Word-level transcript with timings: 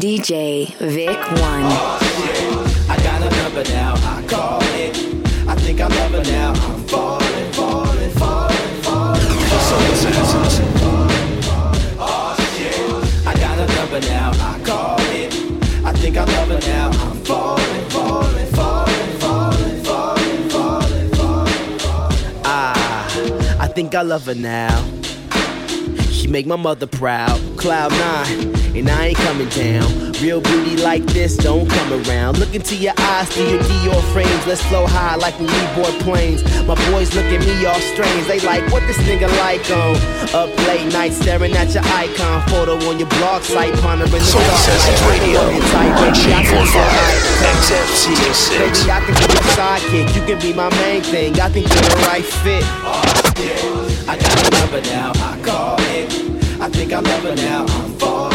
DJ 0.00 0.74
Vic 0.78 1.18
One. 1.42 1.62
Oh, 1.66 1.98
I 2.88 2.96
got 3.02 3.20
a 3.20 3.28
number 3.42 3.62
now, 3.64 3.94
I 3.96 4.24
call 4.26 4.62
it. 4.62 4.96
I 5.46 5.54
think 5.56 5.78
I 5.78 5.88
love 5.88 6.12
her 6.12 6.22
now. 6.22 6.54
I'm 6.54 6.84
falling, 6.86 7.52
falling, 7.52 8.10
falling, 8.12 8.82
falling. 8.82 9.20
Falling, 9.20 10.00
falling, 18.48 19.18
falling, 19.18 19.82
falling, 19.84 20.48
falling, 20.48 21.10
falling. 21.10 22.40
Ah, 22.46 23.60
I 23.60 23.66
think 23.68 23.94
I 23.94 24.00
love 24.00 24.24
her 24.24 24.34
now. 24.34 24.82
She 26.10 26.26
make 26.26 26.46
my 26.46 26.56
mother 26.56 26.86
proud. 26.86 27.38
Cloud 27.58 27.92
nine 27.92 28.59
and 28.74 28.88
I 28.88 29.08
ain't 29.08 29.18
coming 29.18 29.48
down. 29.48 30.12
Real 30.20 30.40
beauty 30.40 30.76
like 30.76 31.04
this 31.06 31.36
don't 31.36 31.68
come 31.68 31.92
around. 32.04 32.38
Look 32.38 32.54
into 32.54 32.76
your 32.76 32.94
eyes 32.98 33.28
through 33.28 33.50
your 33.50 33.62
Dior 33.62 34.02
frames. 34.12 34.46
Let's 34.46 34.62
flow 34.62 34.86
high 34.86 35.16
like 35.16 35.38
we 35.38 35.46
board 35.74 35.94
planes. 36.00 36.42
My 36.66 36.74
boys 36.90 37.14
look 37.14 37.24
at 37.26 37.40
me 37.40 37.64
all 37.66 37.80
strange. 37.92 38.26
They 38.26 38.40
like, 38.40 38.70
what 38.72 38.82
this 38.86 38.98
nigga 38.98 39.28
like 39.38 39.64
on? 39.70 39.96
Up 40.34 40.50
late 40.68 40.92
night 40.92 41.12
staring 41.12 41.52
at 41.52 41.74
your 41.74 41.84
icon 41.84 42.42
photo 42.48 42.74
on 42.88 42.98
your 42.98 43.08
blog 43.08 43.42
site, 43.42 43.74
pondering 43.80 44.10
the 44.10 44.20
Soul 44.20 44.42
Assassins 44.42 45.02
Radio 45.10 45.40
on 45.40 45.60
XM66. 47.50 48.58
Baby, 48.58 48.90
I 48.90 49.00
can 49.00 49.14
be 49.14 49.26
your 49.32 49.46
sidekick. 49.56 50.14
You 50.14 50.22
can 50.26 50.38
be 50.40 50.52
my 50.52 50.70
main 50.82 51.02
thing. 51.02 51.40
I 51.40 51.48
think 51.48 51.68
you're 51.68 51.82
the 51.82 51.96
right 52.06 52.24
fit. 52.24 52.64
Oh, 52.84 53.02
yeah. 53.38 54.12
I 54.12 54.16
got 54.16 54.32
a 54.46 54.50
number 54.60 54.80
now. 54.88 55.12
I 55.14 55.40
call 55.42 55.76
it. 55.80 56.30
I 56.60 56.68
think 56.68 56.92
I 56.92 57.00
love 57.00 57.22
her 57.22 57.34
now. 57.36 57.64
I'm 57.64 57.92
falling, 57.94 57.98
falling, 57.98 58.29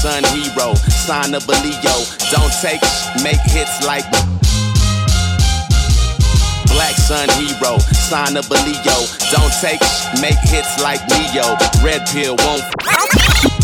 Sun 0.00 0.24
Hero, 0.32 0.74
sign 0.88 1.34
of 1.34 1.46
a 1.46 1.52
Leo. 1.62 1.96
Don't 2.30 2.52
take 2.62 2.82
sh- 2.82 3.22
make 3.22 3.40
hits 3.52 3.84
like 3.86 4.04
Black 6.72 6.94
Sun 6.96 7.28
Hero, 7.36 7.78
sign 8.08 8.36
of 8.38 8.50
a 8.50 8.54
Leo. 8.64 8.96
Don't 9.30 9.52
take 9.60 9.82
sh- 9.84 10.20
make 10.22 10.38
hits 10.48 10.80
like 10.82 11.00
Neo. 11.08 11.54
Red 11.84 12.06
pill 12.08 12.36
won't. 12.38 12.62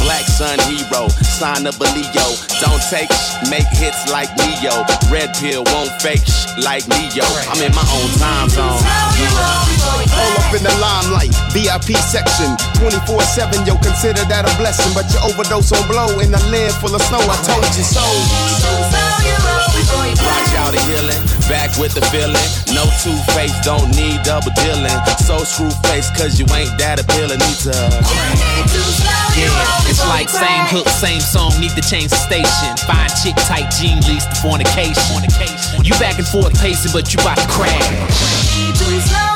Black 0.02 0.24
Sun 0.26 0.58
Hero, 0.70 1.08
sign 1.24 1.66
of 1.66 1.76
a 1.80 1.88
Leo. 1.94 2.26
Don't 2.60 2.82
take 2.90 3.10
sh- 3.12 3.50
make 3.50 3.66
hits 3.76 4.08
like 4.10 4.30
Neo. 4.38 4.84
Red 5.10 5.34
pill 5.36 5.64
won't 5.72 5.90
fake 6.02 6.24
sh- 6.26 6.46
like 6.58 6.86
Neo. 6.88 7.24
I'm 7.50 7.60
in 7.62 7.72
my 7.74 7.84
own 7.96 8.10
time 8.18 8.48
zone. 8.50 8.80
All 10.16 10.32
up 10.40 10.54
in 10.54 10.62
the 10.62 10.74
limelight, 10.80 11.32
VIP 11.52 11.96
section, 12.00 12.56
24-7, 12.80 13.66
yo, 13.66 13.76
consider 13.82 14.24
that 14.28 14.44
a 14.48 14.52
blessing. 14.58 14.92
But 14.94 15.06
you 15.12 15.18
overdose 15.24 15.72
on 15.72 15.84
blow 15.88 16.08
in 16.20 16.32
a 16.32 16.40
land 16.50 16.74
full 16.80 16.94
of 16.94 17.02
snow, 17.02 17.20
I 17.20 17.36
told 17.44 17.64
you 17.76 17.84
so. 17.84 18.04
Watch 19.86 20.52
out 20.58 20.72
the 20.74 20.80
healing, 20.82 21.22
back 21.46 21.76
with 21.78 21.94
the 21.94 22.02
feeling. 22.10 22.48
No 22.74 22.84
two 23.02 23.14
face, 23.34 23.54
don't 23.62 23.86
need 23.94 24.22
double 24.26 24.50
dealing. 24.58 24.90
So 25.22 25.44
screw 25.44 25.70
face, 25.86 26.10
cause 26.10 26.38
you 26.38 26.46
ain't 26.54 26.74
that 26.78 26.98
appealing 26.98 27.38
either. 27.38 27.76
Yeah, 29.36 29.52
it's 29.86 30.02
like 30.08 30.28
same 30.28 30.64
hook, 30.72 30.88
same 30.88 31.20
song, 31.20 31.52
need 31.60 31.72
to 31.78 31.84
change 31.84 32.10
the 32.10 32.18
station. 32.18 32.72
Fine 32.88 33.10
chick, 33.22 33.36
tight 33.46 33.70
jean, 33.78 34.00
leads 34.08 34.26
to 34.26 34.34
fornication. 34.42 35.04
You 35.84 35.94
back 36.02 36.18
and 36.18 36.26
forth 36.26 36.58
pacing, 36.58 36.92
but 36.92 37.12
you 37.14 37.20
about 37.20 37.38
to 37.38 37.48
crash. 37.48 39.35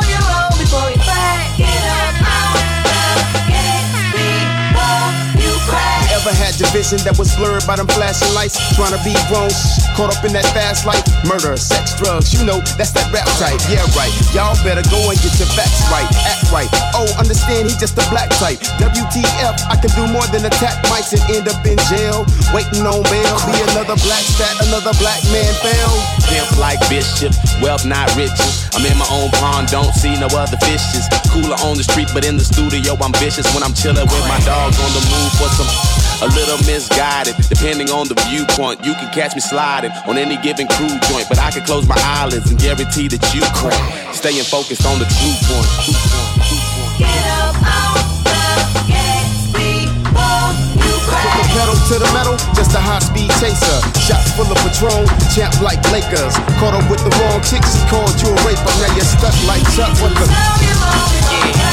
Ever 6.21 6.37
had 6.37 6.61
your 6.61 6.69
vision 6.77 7.01
that 7.09 7.17
was 7.17 7.33
blurred 7.33 7.65
by 7.65 7.81
them 7.81 7.89
flashing 7.97 8.29
lights? 8.37 8.61
Trying 8.77 8.93
to 8.93 9.01
be 9.01 9.17
grown, 9.33 9.49
caught 9.97 10.13
up 10.13 10.21
in 10.21 10.37
that 10.37 10.45
fast 10.53 10.85
life. 10.85 11.01
Murder, 11.25 11.57
sex, 11.57 11.97
drugs, 11.97 12.37
you 12.37 12.45
know, 12.45 12.61
that's 12.77 12.93
that 12.93 13.09
rap 13.09 13.25
type. 13.41 13.57
Yeah, 13.73 13.81
right. 13.97 14.13
Y'all 14.37 14.53
better 14.61 14.85
go 14.93 15.01
and 15.09 15.17
get 15.25 15.33
your 15.41 15.49
facts 15.57 15.81
right, 15.89 16.05
act 16.29 16.45
right. 16.53 16.69
Oh, 16.93 17.09
understand 17.17 17.73
he 17.73 17.75
just 17.81 17.97
a 17.97 18.05
black 18.13 18.29
type. 18.37 18.61
WTF, 18.77 19.65
I 19.73 19.81
can 19.81 19.89
do 19.97 20.05
more 20.13 20.29
than 20.29 20.45
attack 20.45 20.77
mics 20.93 21.17
and 21.17 21.25
end 21.33 21.49
up 21.49 21.65
in 21.65 21.81
jail. 21.89 22.29
Waiting 22.53 22.85
on 22.85 23.01
bail, 23.09 23.37
be 23.49 23.57
another 23.73 23.97
black 24.05 24.21
stat, 24.21 24.61
another 24.69 24.93
black 25.01 25.25
man 25.33 25.49
fail. 25.65 25.93
Pimp 26.29 26.53
like 26.61 26.85
bishop, 26.93 27.33
wealth 27.65 27.89
not 27.89 28.13
riches. 28.13 28.69
I'm 28.77 28.85
in 28.85 28.93
my 29.01 29.09
own 29.09 29.33
pond, 29.41 29.73
don't 29.73 29.97
see 29.97 30.13
no 30.21 30.29
other 30.37 30.61
fishes. 30.61 31.09
Cooler 31.33 31.57
on 31.65 31.81
the 31.81 31.87
street, 31.89 32.13
but 32.13 32.29
in 32.29 32.37
the 32.37 32.45
studio 32.45 32.93
I'm 33.01 33.17
vicious 33.17 33.49
when 33.57 33.65
I'm 33.65 33.73
chilling 33.73 34.05
with 34.05 34.27
my 34.29 34.37
dogs 34.45 34.77
on 34.77 34.93
the 34.93 35.01
move 35.09 35.33
for 35.41 35.49
some. 35.57 36.10
A 36.21 36.29
little 36.37 36.59
misguided, 36.69 37.35
depending 37.49 37.89
on 37.89 38.05
the 38.07 38.15
viewpoint. 38.29 38.85
You 38.85 38.93
can 38.93 39.09
catch 39.09 39.35
me 39.35 39.41
sliding 39.41 39.91
on 40.05 40.19
any 40.19 40.37
given 40.45 40.69
crew 40.69 40.93
joint, 41.09 41.25
but 41.33 41.39
I 41.41 41.51
can 41.51 41.65
close 41.65 41.89
my 41.89 41.97
eyelids 41.97 42.51
and 42.51 42.61
guarantee 42.61 43.09
that 43.09 43.25
you 43.33 43.41
crank. 43.57 43.81
Staying 44.13 44.45
focused 44.45 44.85
on 44.85 45.01
the 45.01 45.09
true 45.09 45.37
point. 45.49 45.69
True 45.81 45.97
point, 45.97 46.37
true 46.45 46.61
point. 46.77 46.93
Get 47.01 47.25
up 47.41 47.57
out 47.65 48.05
the 48.29 48.45
gas, 48.85 49.49
we 49.57 49.89
want 50.13 50.61
you 50.77 50.93
From 51.09 51.25
the 51.25 51.41
back. 51.41 51.57
pedal 51.57 51.77
to 51.89 51.97
the 51.97 52.11
metal, 52.13 52.37
just 52.53 52.77
a 52.77 52.83
high 52.85 53.01
speed 53.01 53.33
chaser. 53.41 53.81
Shot 54.05 54.21
full 54.37 54.45
of 54.45 54.61
Patron, 54.61 55.09
champ 55.33 55.57
like 55.65 55.81
Lakers. 55.89 56.37
Caught 56.61 56.77
up 56.77 56.85
with 56.93 57.01
the 57.01 57.13
wrong 57.17 57.41
chicks, 57.41 57.81
called 57.89 58.13
you 58.21 58.29
a 58.29 58.37
raper. 58.45 58.69
Now 58.77 58.93
you're 58.93 59.09
stuck 59.09 59.33
like 59.49 59.65
Chuck. 59.73 59.89
What 60.05 60.13
the? 60.21 61.70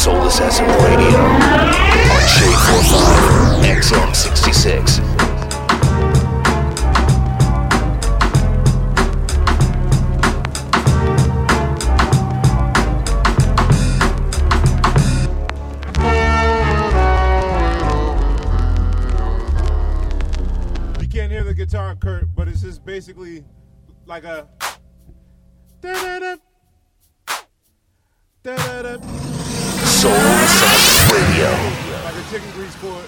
Tell 0.00 0.14
you 0.14 0.18
all 0.18 0.24
we 0.24 0.30
want 0.30 0.40
you 0.40 0.40
back. 0.40 0.40
Soul 0.40 0.48
Assassin 0.48 0.64
Radio 0.66 1.20
on 1.20 1.40
J45 2.32 3.60
XM66. 3.66 4.98
You 21.02 21.08
can't 21.08 21.30
hear 21.30 21.44
the 21.44 21.52
guitar, 21.54 21.94
Kurt, 21.96 22.34
but 22.34 22.48
it's 22.48 22.62
just 22.62 22.86
basically 22.86 23.44
like 24.06 24.24
a. 24.24 24.48
Soul 30.00 30.12
Assassin 30.12 31.14
Radio. 31.14 31.50
Like 32.04 32.14
a 32.16 32.30
chicken 32.30 32.50
grease 32.52 32.74
chord. 32.76 33.04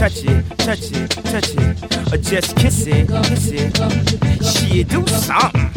Touch 0.00 0.24
it, 0.24 0.48
touch 0.56 0.92
it, 0.92 1.10
touch 1.10 1.50
it. 1.58 2.10
Or 2.10 2.16
just 2.16 2.56
kiss 2.56 2.86
it, 2.86 3.06
kiss 3.06 3.50
it. 3.50 3.76
Shit, 4.42 4.88
do 4.88 5.06
something. 5.06 5.70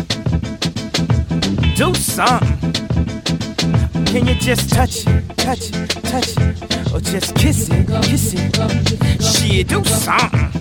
Do 1.76 1.94
something. 1.94 2.74
Can 4.06 4.26
you 4.26 4.36
just 4.36 4.70
touch 4.70 5.06
it, 5.06 5.38
touch 5.38 5.72
it, 5.74 5.90
touch 6.06 6.38
it? 6.38 6.94
Or 6.94 7.02
just 7.02 7.36
kiss 7.36 7.68
it, 7.70 7.86
kiss 8.04 8.34
it. 8.34 9.22
Shit, 9.22 9.68
do 9.68 9.84
something. 9.84 10.52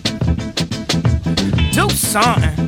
Do 1.70 1.88
something. 1.88 2.58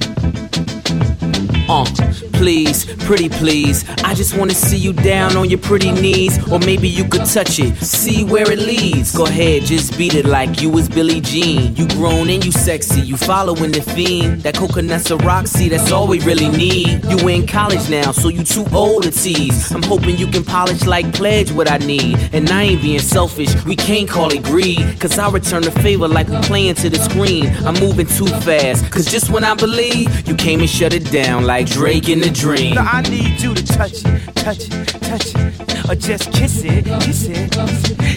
Uh, 1.69 1.85
please, 2.35 2.85
pretty 3.05 3.29
please. 3.29 3.85
I 4.05 4.15
just 4.15 4.37
wanna 4.37 4.55
see 4.55 4.77
you 4.77 4.93
down 4.93 5.37
on 5.37 5.49
your 5.49 5.59
pretty 5.59 5.93
knees. 5.93 6.39
Or 6.51 6.59
maybe 6.59 6.89
you 6.89 7.05
could 7.05 7.25
touch 7.25 7.59
it, 7.59 7.77
see 7.77 8.25
where 8.25 8.51
it 8.51 8.59
leads. 8.59 9.17
Go 9.17 9.27
ahead, 9.27 9.63
just 9.63 9.97
beat 9.99 10.15
it 10.15 10.27
like 10.27 10.61
you 10.61 10.71
was 10.71 10.89
Billie 10.89 11.21
Jean. 11.21 11.75
You 11.77 11.87
grown 11.89 12.29
and 12.31 12.45
you 12.45 12.53
sexy, 12.53 13.01
you 13.01 13.17
following 13.17 13.73
the 13.73 13.81
theme. 13.81 14.41
That 14.41 14.55
coconut's 14.55 15.11
a 15.11 15.17
Roxy, 15.19 15.69
that's 15.69 15.91
all 15.91 16.07
we 16.07 16.21
really 16.21 16.49
need. 16.49 17.05
You 17.05 17.29
in 17.29 17.47
college 17.47 17.89
now, 17.89 18.13
so 18.13 18.29
you 18.29 18.45
too 18.45 18.67
old 18.73 19.05
to 19.05 19.11
tease. 19.11 19.71
I'm 19.73 19.83
hoping 19.83 20.17
you 20.17 20.27
can 20.27 20.45
polish 20.45 20.85
like 20.87 21.13
pledge 21.13 21.51
what 21.53 21.71
I 21.71 21.79
need. 21.79 22.19
And 22.33 22.49
I 22.51 22.63
ain't 22.65 22.83
being 22.83 23.01
selfish, 23.01 23.53
we 23.65 23.77
can't 23.77 24.09
call 24.09 24.33
it 24.33 24.43
greed. 24.43 25.01
Cause 25.01 25.19
I 25.19 25.31
return 25.31 25.63
the 25.63 25.71
favor 25.71 26.09
like 26.09 26.29
we 26.29 26.37
playing 26.43 26.75
to 26.77 26.91
the 26.91 26.99
screen. 26.99 27.47
I'm 27.67 27.75
moving 27.81 28.07
too 28.07 28.27
fast, 28.27 28.91
cause 28.91 29.07
just 29.07 29.31
when 29.31 29.45
I 29.45 29.55
believe, 29.55 30.29
you 30.29 30.35
came 30.35 30.61
and 30.61 30.69
shut 30.69 30.93
it 30.93 31.11
down 31.11 31.45
like 31.45 31.67
Drake 31.67 32.09
in 32.09 32.21
the 32.25 32.31
dream. 32.31 32.77
I 32.79 33.03
need 33.03 33.41
you 33.43 33.55
to 33.55 33.63
touch 33.63 34.03
it, 34.05 34.35
touch 34.35 34.69
it, 34.71 34.87
touch 35.03 35.35
it. 35.35 35.91
Or 35.91 35.95
just 35.95 36.33
kiss 36.33 36.65
it, 36.65 36.85
kiss 37.03 37.27
it. 37.29 37.53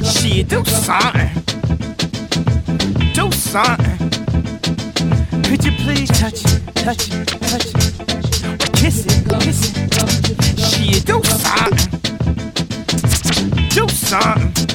Shit, 0.05 0.47
do 0.47 0.63
something. 0.63 1.29
Do 3.13 3.29
something. 3.31 3.97
Could 5.43 5.65
you 5.65 5.71
please 5.83 6.09
touch 6.09 6.45
it, 6.45 6.75
touch 6.75 7.09
it, 7.11 7.27
touch 7.27 7.65
it? 7.65 8.63
Or 8.63 8.71
kiss 8.79 9.05
it, 9.05 9.27
kiss 9.41 9.75
it. 9.75 9.89
Shit, 10.57 11.05
do 11.05 11.21
something. 11.23 11.99
Do 13.69 13.87
something. 13.89 14.66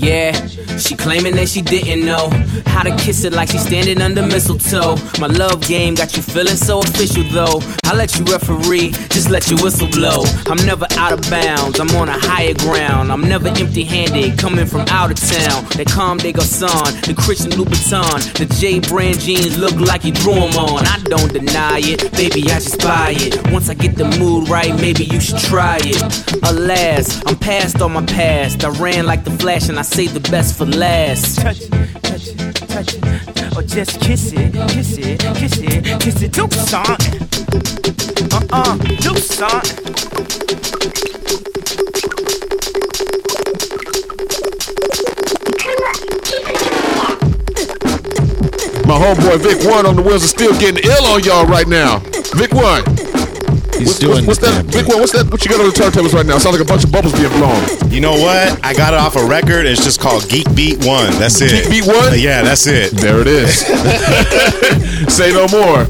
Yeah, 0.00 0.32
she 0.78 0.94
claiming 0.94 1.34
that 1.34 1.48
she 1.48 1.60
didn't 1.60 2.04
know 2.06 2.30
how 2.66 2.84
to 2.84 2.94
kiss 2.96 3.24
it 3.24 3.32
like 3.32 3.48
she's 3.50 3.66
standing 3.66 4.00
under 4.00 4.22
mistletoe. 4.22 4.96
My 5.18 5.26
love 5.26 5.66
game 5.66 5.94
got 5.96 6.16
you 6.16 6.22
feeling 6.22 6.54
so 6.56 6.78
official 6.78 7.24
though. 7.32 7.60
I 7.84 7.96
let 7.96 8.16
you 8.16 8.24
referee, 8.26 8.92
just 9.10 9.28
let 9.28 9.50
your 9.50 9.60
whistle 9.60 9.88
blow. 9.88 10.22
I'm 10.46 10.64
never 10.64 10.86
out 10.92 11.12
of 11.12 11.28
bounds, 11.28 11.80
I'm 11.80 11.90
on 11.96 12.08
a 12.08 12.18
higher 12.18 12.54
ground. 12.54 13.10
I'm 13.10 13.22
never 13.22 13.48
empty 13.48 13.82
handed, 13.82 14.38
coming 14.38 14.66
from 14.66 14.82
out 14.88 15.10
of 15.10 15.18
town. 15.18 15.66
They 15.76 15.84
Comme 15.84 16.18
des 16.18 16.32
Garçons, 16.32 17.02
the 17.06 17.14
Christian 17.14 17.50
Louboutin, 17.52 18.32
the 18.34 18.46
J 18.54 18.78
brand 18.78 19.18
jeans 19.18 19.58
look 19.58 19.74
like 19.80 20.04
you 20.04 20.12
drew 20.12 20.34
'em 20.34 20.56
on. 20.56 20.86
I 20.86 20.98
don't 21.04 21.32
deny 21.32 21.80
it, 21.82 22.12
baby, 22.12 22.42
I 22.52 22.60
just 22.60 22.78
buy 22.78 23.16
it. 23.18 23.50
Once 23.50 23.68
I 23.68 23.74
get 23.74 23.96
the 23.96 24.04
mood 24.18 24.48
right, 24.48 24.74
maybe 24.80 25.04
you 25.04 25.18
should 25.20 25.38
try 25.38 25.78
it. 25.82 26.02
Alas, 26.44 27.20
I'm 27.26 27.36
past 27.36 27.82
all 27.82 27.88
my 27.88 28.04
past. 28.04 28.64
I 28.64 28.68
ran 28.68 29.06
like 29.06 29.24
the 29.24 29.32
flash 29.32 29.68
and 29.68 29.78
I 29.78 29.82
saved 29.88 30.14
the 30.14 30.30
best 30.30 30.56
for 30.56 30.66
last. 30.66 31.40
Touch 31.40 31.62
it, 31.62 31.70
touch 32.02 32.28
it, 32.28 32.54
touch 32.68 32.94
it. 32.94 33.56
Or 33.56 33.62
just 33.62 34.00
kiss 34.00 34.32
it, 34.32 34.52
kiss 34.68 34.98
it, 34.98 35.20
kiss 35.20 35.58
it, 35.58 36.00
kiss 36.00 36.22
it. 36.22 36.32
Do 36.32 36.48
something. 36.50 37.22
Uh-uh, 38.32 38.76
do 39.00 39.16
something. 39.16 39.76
My 48.86 48.96
homeboy 48.96 49.38
Vic 49.40 49.68
One 49.70 49.86
on 49.86 49.96
the 49.96 50.02
wheels 50.02 50.22
is 50.24 50.30
still 50.30 50.58
getting 50.58 50.82
ill 50.84 51.06
on 51.06 51.22
y'all 51.22 51.46
right 51.46 51.68
now. 51.68 51.98
Vic 52.34 52.52
One. 52.52 52.97
He's 53.78 53.88
what's, 53.88 53.98
doing 53.98 54.26
what's, 54.26 54.40
what's 54.42 54.56
that? 54.56 54.64
Vic 54.66 54.88
One, 54.88 54.98
what's 54.98 55.12
that? 55.12 55.30
What 55.30 55.44
you 55.44 55.50
got 55.50 55.60
on 55.60 55.66
the 55.66 55.72
turntables 55.72 56.12
right 56.12 56.26
now? 56.26 56.38
Sounds 56.38 56.58
like 56.58 56.66
a 56.66 56.68
bunch 56.68 56.84
of 56.84 56.90
bubbles 56.90 57.12
being 57.14 57.30
blown. 57.30 57.62
You 57.90 58.00
know 58.00 58.12
what? 58.12 58.58
I 58.64 58.74
got 58.74 58.92
it 58.92 58.98
off 59.00 59.16
a 59.16 59.24
record. 59.24 59.66
It's 59.66 59.84
just 59.84 60.00
called 60.00 60.28
Geek 60.28 60.52
Beat 60.54 60.84
One. 60.84 61.10
That's 61.18 61.40
it. 61.40 61.50
Geek 61.50 61.70
Beat 61.70 61.86
One? 61.86 62.12
Uh, 62.12 62.18
yeah, 62.18 62.42
that's 62.42 62.66
it. 62.66 62.92
There 62.92 63.20
it 63.20 63.28
is. 63.28 63.62
Say 65.14 65.32
no 65.32 65.46
more. 65.48 65.86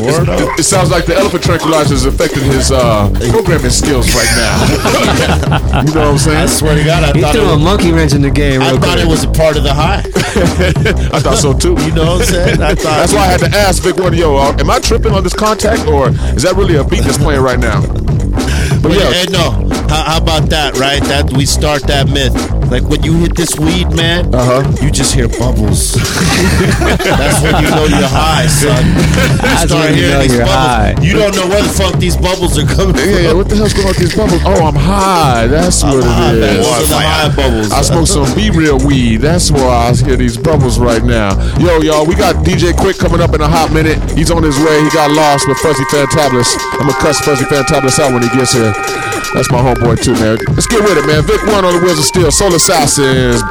Word 0.00 0.28
It, 0.28 0.60
it 0.60 0.62
sounds 0.64 0.90
like 0.90 1.06
the 1.06 1.14
elephant 1.16 1.44
tranquilizer 1.44 1.94
is 1.94 2.04
affecting 2.06 2.42
his 2.44 2.70
uh, 2.72 3.10
programming 3.30 3.70
skills 3.70 4.14
right 4.14 4.30
now. 4.36 5.82
you 5.84 5.94
know 5.94 6.00
what 6.00 6.12
I'm 6.12 6.18
saying? 6.18 6.36
I 6.36 6.46
swear 6.46 6.74
to 6.76 6.84
God, 6.84 7.04
I 7.04 7.12
He 7.12 7.20
thought, 7.20 7.34
threw 7.34 7.44
it 7.48 7.54
a 7.54 7.58
monkey 7.58 7.92
wrench 7.92 8.12
in 8.12 8.22
the 8.22 8.30
game. 8.30 8.62
I 8.62 8.70
real 8.70 8.80
thought 8.80 8.98
quick. 8.98 9.06
it 9.06 9.08
was 9.08 9.24
a 9.24 9.30
part 9.30 9.56
of 9.56 9.62
the 9.62 9.74
high. 9.74 10.00
I 11.14 11.20
thought 11.20 11.38
so 11.38 11.52
too. 11.52 11.76
You 11.84 11.92
know 11.94 12.18
what 12.18 12.22
I'm 12.22 12.26
saying? 12.26 12.62
I 12.62 12.74
thought 12.74 12.98
That's 12.98 13.12
why 13.12 13.20
I 13.20 13.26
had 13.26 13.40
to 13.40 13.50
ask 13.56 13.82
Vic 13.82 13.96
One, 13.96 14.14
yo, 14.14 14.36
uh, 14.36 14.56
am 14.58 14.70
I 14.70 14.78
tripping 14.80 15.12
on 15.12 15.22
this 15.22 15.34
contact 15.34 15.86
or 15.86 16.08
is 16.08 16.42
that 16.42 16.54
really 16.56 16.76
a 16.76 16.84
beat 16.84 17.02
that's 17.04 17.18
playing 17.18 17.42
right 17.42 17.58
now? 17.58 17.80
But 17.82 18.82
But 18.82 18.92
yeah, 18.98 19.12
hey, 19.12 19.26
no. 19.30 19.50
How, 19.88 20.02
how 20.04 20.18
about 20.18 20.50
that, 20.50 20.76
right? 20.78 21.02
That 21.04 21.32
we 21.32 21.46
start 21.46 21.82
that 21.84 22.08
myth. 22.08 22.34
Like 22.70 22.84
when 22.90 23.02
you 23.04 23.12
hit 23.22 23.36
this 23.36 23.54
weed, 23.58 23.92
man, 23.94 24.34
Uh-huh. 24.34 24.62
you 24.82 24.90
just 24.90 25.14
hear 25.14 25.28
bubbles. 25.28 25.94
That's 26.74 27.38
when 27.42 27.62
you 27.62 27.70
know 27.70 27.84
you're 27.86 28.08
high, 28.08 28.46
son. 28.46 28.82
You 28.82 29.38
That's 29.38 29.70
start 29.70 29.90
when 29.90 29.94
you 29.94 30.04
hearing 30.10 30.12
know 30.14 30.22
these 30.22 30.38
bubbles. 30.38 30.50
high. 30.50 30.94
You 31.00 31.12
don't 31.14 31.34
know 31.36 31.46
where 31.46 31.62
the 31.62 31.68
fuck 31.68 31.94
these 32.00 32.16
bubbles 32.16 32.58
are 32.58 32.66
coming 32.66 32.94
from. 32.96 33.06
yeah, 33.08 33.30
yeah. 33.30 33.32
What 33.32 33.48
the 33.48 33.56
hell's 33.56 33.72
going 33.74 33.86
on 33.86 33.94
with 33.94 34.02
these 34.02 34.16
bubbles? 34.16 34.42
Oh, 34.44 34.58
I'm 34.66 34.74
high. 34.74 35.46
That's 35.46 35.82
what 35.84 36.02
high, 36.02 36.34
it 36.34 36.40
man. 36.40 36.56
is. 36.58 36.66
Those 36.66 36.82
are 36.82 36.88
the 36.88 37.02
high 37.06 37.30
bubbles. 37.36 37.70
I 37.70 37.80
smoke 37.82 38.08
some 38.08 38.26
B 38.34 38.50
Real 38.50 38.78
weed. 38.82 39.18
That's 39.18 39.50
why 39.52 39.90
I 39.90 39.94
hear 39.94 40.16
these 40.16 40.36
bubbles 40.36 40.78
right 40.80 41.04
now. 41.04 41.36
Yo, 41.62 41.78
y'all, 41.80 42.06
we 42.06 42.14
got 42.16 42.42
DJ 42.44 42.72
Quik 42.74 42.98
coming 42.98 43.20
up 43.20 43.34
in 43.34 43.40
a 43.40 43.48
hot 43.48 43.70
minute. 43.72 43.98
He's 44.18 44.30
on 44.32 44.42
his 44.42 44.58
way. 44.58 44.82
He 44.82 44.90
got 44.90 45.10
lost 45.12 45.46
with 45.46 45.58
Fuzzy 45.58 45.84
Fantabulous. 45.92 46.56
I'm 46.80 46.88
gonna 46.90 46.98
cuss 46.98 47.20
Fuzzy 47.20 47.44
Fantabulous 47.44 47.98
out 48.00 48.12
when 48.12 48.22
he 48.22 48.28
gets 48.34 48.52
here. 48.52 48.72
That's 49.34 49.50
my 49.50 49.58
homeboy 49.58 49.98
too, 50.02 50.14
man. 50.22 50.38
Let's 50.54 50.66
get 50.70 50.78
with 50.82 50.96
it, 50.96 51.06
man. 51.10 51.22
Vic 51.26 51.42
One 51.50 51.64
on 51.64 51.74
the 51.74 51.82
wheels 51.84 51.98
of 51.98 52.04
steel. 52.04 52.30
Soul 52.30 52.53
Assassins. 52.54 53.42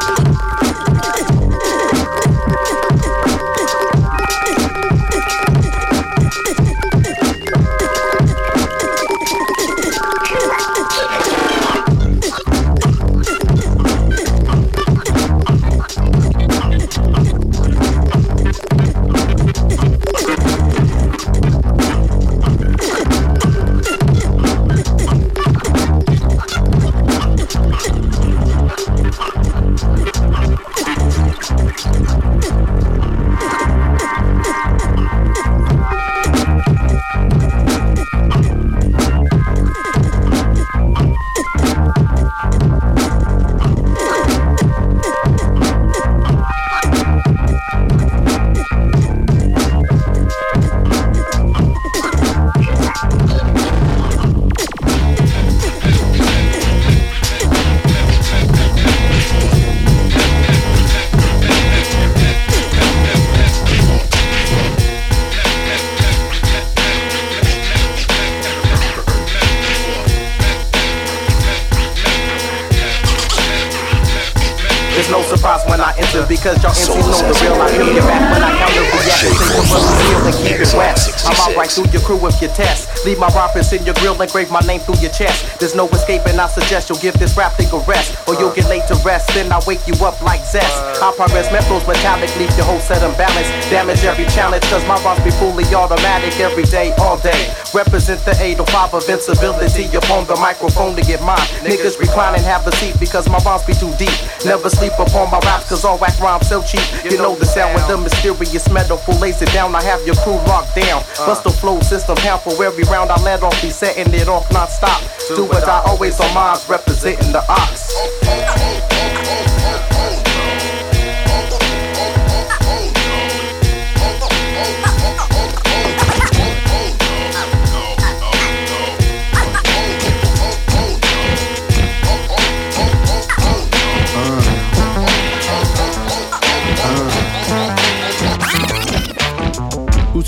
Right 81.64 81.72
through 81.72 81.88
your 81.96 82.04
crew 82.04 82.20
if 82.28 82.42
you 82.42 82.50
test. 82.50 82.92
Leave 83.06 83.20
my 83.20 83.32
rompers 83.32 83.72
in 83.72 83.86
your 83.86 83.96
grill, 83.96 84.20
and 84.20 84.28
engrave 84.28 84.52
my 84.52 84.60
name 84.68 84.82
through 84.82 85.00
your 85.00 85.12
chest. 85.12 85.60
There's 85.60 85.76
no 85.76 85.88
escaping, 85.90 86.38
I 86.38 86.48
suggest 86.48 86.90
you'll 86.90 87.00
give 87.00 87.16
this 87.16 87.38
rap 87.38 87.54
thing 87.54 87.72
a 87.72 87.80
rest. 87.88 88.12
Or 88.28 88.36
you'll 88.36 88.54
get 88.54 88.68
late 88.68 88.86
to 88.88 88.96
rest, 89.08 89.32
then 89.34 89.52
I'll 89.52 89.64
wake 89.66 89.88
you 89.88 89.96
up 90.04 90.20
like 90.22 90.44
zest. 90.44 90.76
I 91.02 91.14
progress 91.16 91.48
metals 91.52 91.88
metallic, 91.88 92.36
leave 92.36 92.52
your 92.60 92.68
whole 92.68 92.80
set 92.80 93.02
unbalanced. 93.02 93.52
Damage 93.72 94.04
every 94.04 94.26
challenge, 94.36 94.64
cause 94.68 94.84
my 94.88 95.00
rhymes 95.08 95.24
be 95.24 95.32
fully 95.32 95.64
automatic 95.74 96.36
every 96.40 96.68
day, 96.68 96.92
all 97.00 97.18
day. 97.18 97.56
Represent 97.74 98.20
the 98.28 98.36
805 98.36 98.94
of 98.94 99.04
invincibility 99.08 99.88
upon 99.96 100.28
the 100.28 100.36
microphone 100.36 100.96
to 100.96 101.02
get 101.02 101.24
mine. 101.24 101.48
Niggas 101.64 101.98
recline 102.00 102.36
and 102.36 102.44
have 102.44 102.68
a 102.68 102.72
seat 102.76 103.00
because 103.00 103.30
my 103.30 103.40
rhymes 103.48 103.64
be 103.64 103.74
too 103.74 103.92
deep. 103.96 104.16
Never 104.44 104.70
sleep 104.70 104.94
upon 105.00 105.32
my 105.32 105.40
raps 105.48 105.70
cause 105.70 105.86
all 105.86 105.98
whack 105.98 106.20
rhymes 106.20 106.48
so 106.48 106.62
cheap. 106.62 106.84
You 107.08 107.18
know 107.18 107.36
the 107.36 107.46
sound 107.46 107.76
when 107.76 107.88
the 107.88 107.98
mysterious 107.98 108.68
metaphor 108.70 109.16
lays 109.16 109.42
it 109.42 109.52
down. 109.54 109.74
I 109.76 109.82
have 109.84 110.04
your 110.06 110.16
crew 110.28 110.40
locked 110.52 110.76
down. 110.76 111.04
Bust 111.24 111.44
the 111.44 111.53
flow 111.54 111.80
system 111.82 112.16
pound 112.18 112.42
for 112.42 112.64
every 112.64 112.84
round 112.86 113.12
I 113.12 113.22
let 113.24 113.44
off. 113.44 113.60
Be 113.62 113.70
setting 113.70 114.14
it 114.14 114.28
off 114.28 114.52
non-stop. 114.52 115.02
Do 115.36 115.46
what 115.46 115.68
I 115.68 115.84
always 115.86 116.20
on 116.20 116.34
mine, 116.34 116.58
representing 116.68 117.32
the 117.32 117.44
ox. 117.50 117.94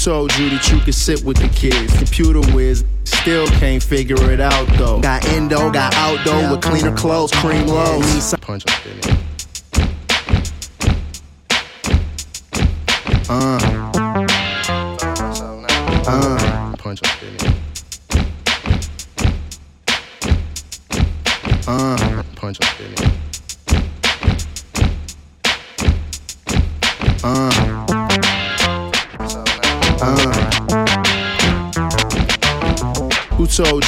Told 0.05 0.37
you 0.37 0.51
that 0.51 0.71
you 0.71 0.77
could 0.81 0.93
sit 0.93 1.23
with 1.23 1.35
the 1.37 1.47
kids? 1.47 1.91
Computer 1.97 2.39
whiz, 2.53 2.85
still 3.05 3.47
can't 3.47 3.81
figure 3.81 4.29
it 4.29 4.39
out 4.39 4.67
though. 4.77 5.01
Got 5.01 5.25
indo, 5.29 5.71
got 5.71 5.95
outdoor 5.95 6.51
with 6.51 6.61
cleaner 6.61 6.95
clothes, 6.95 7.31
cream. 7.31 7.65
Need 7.65 8.41
punch 8.41 8.65
up 8.67 8.85
in 8.85 8.99
it. 8.99 9.17
Uh. 13.27 13.57
Uh. 16.07 16.44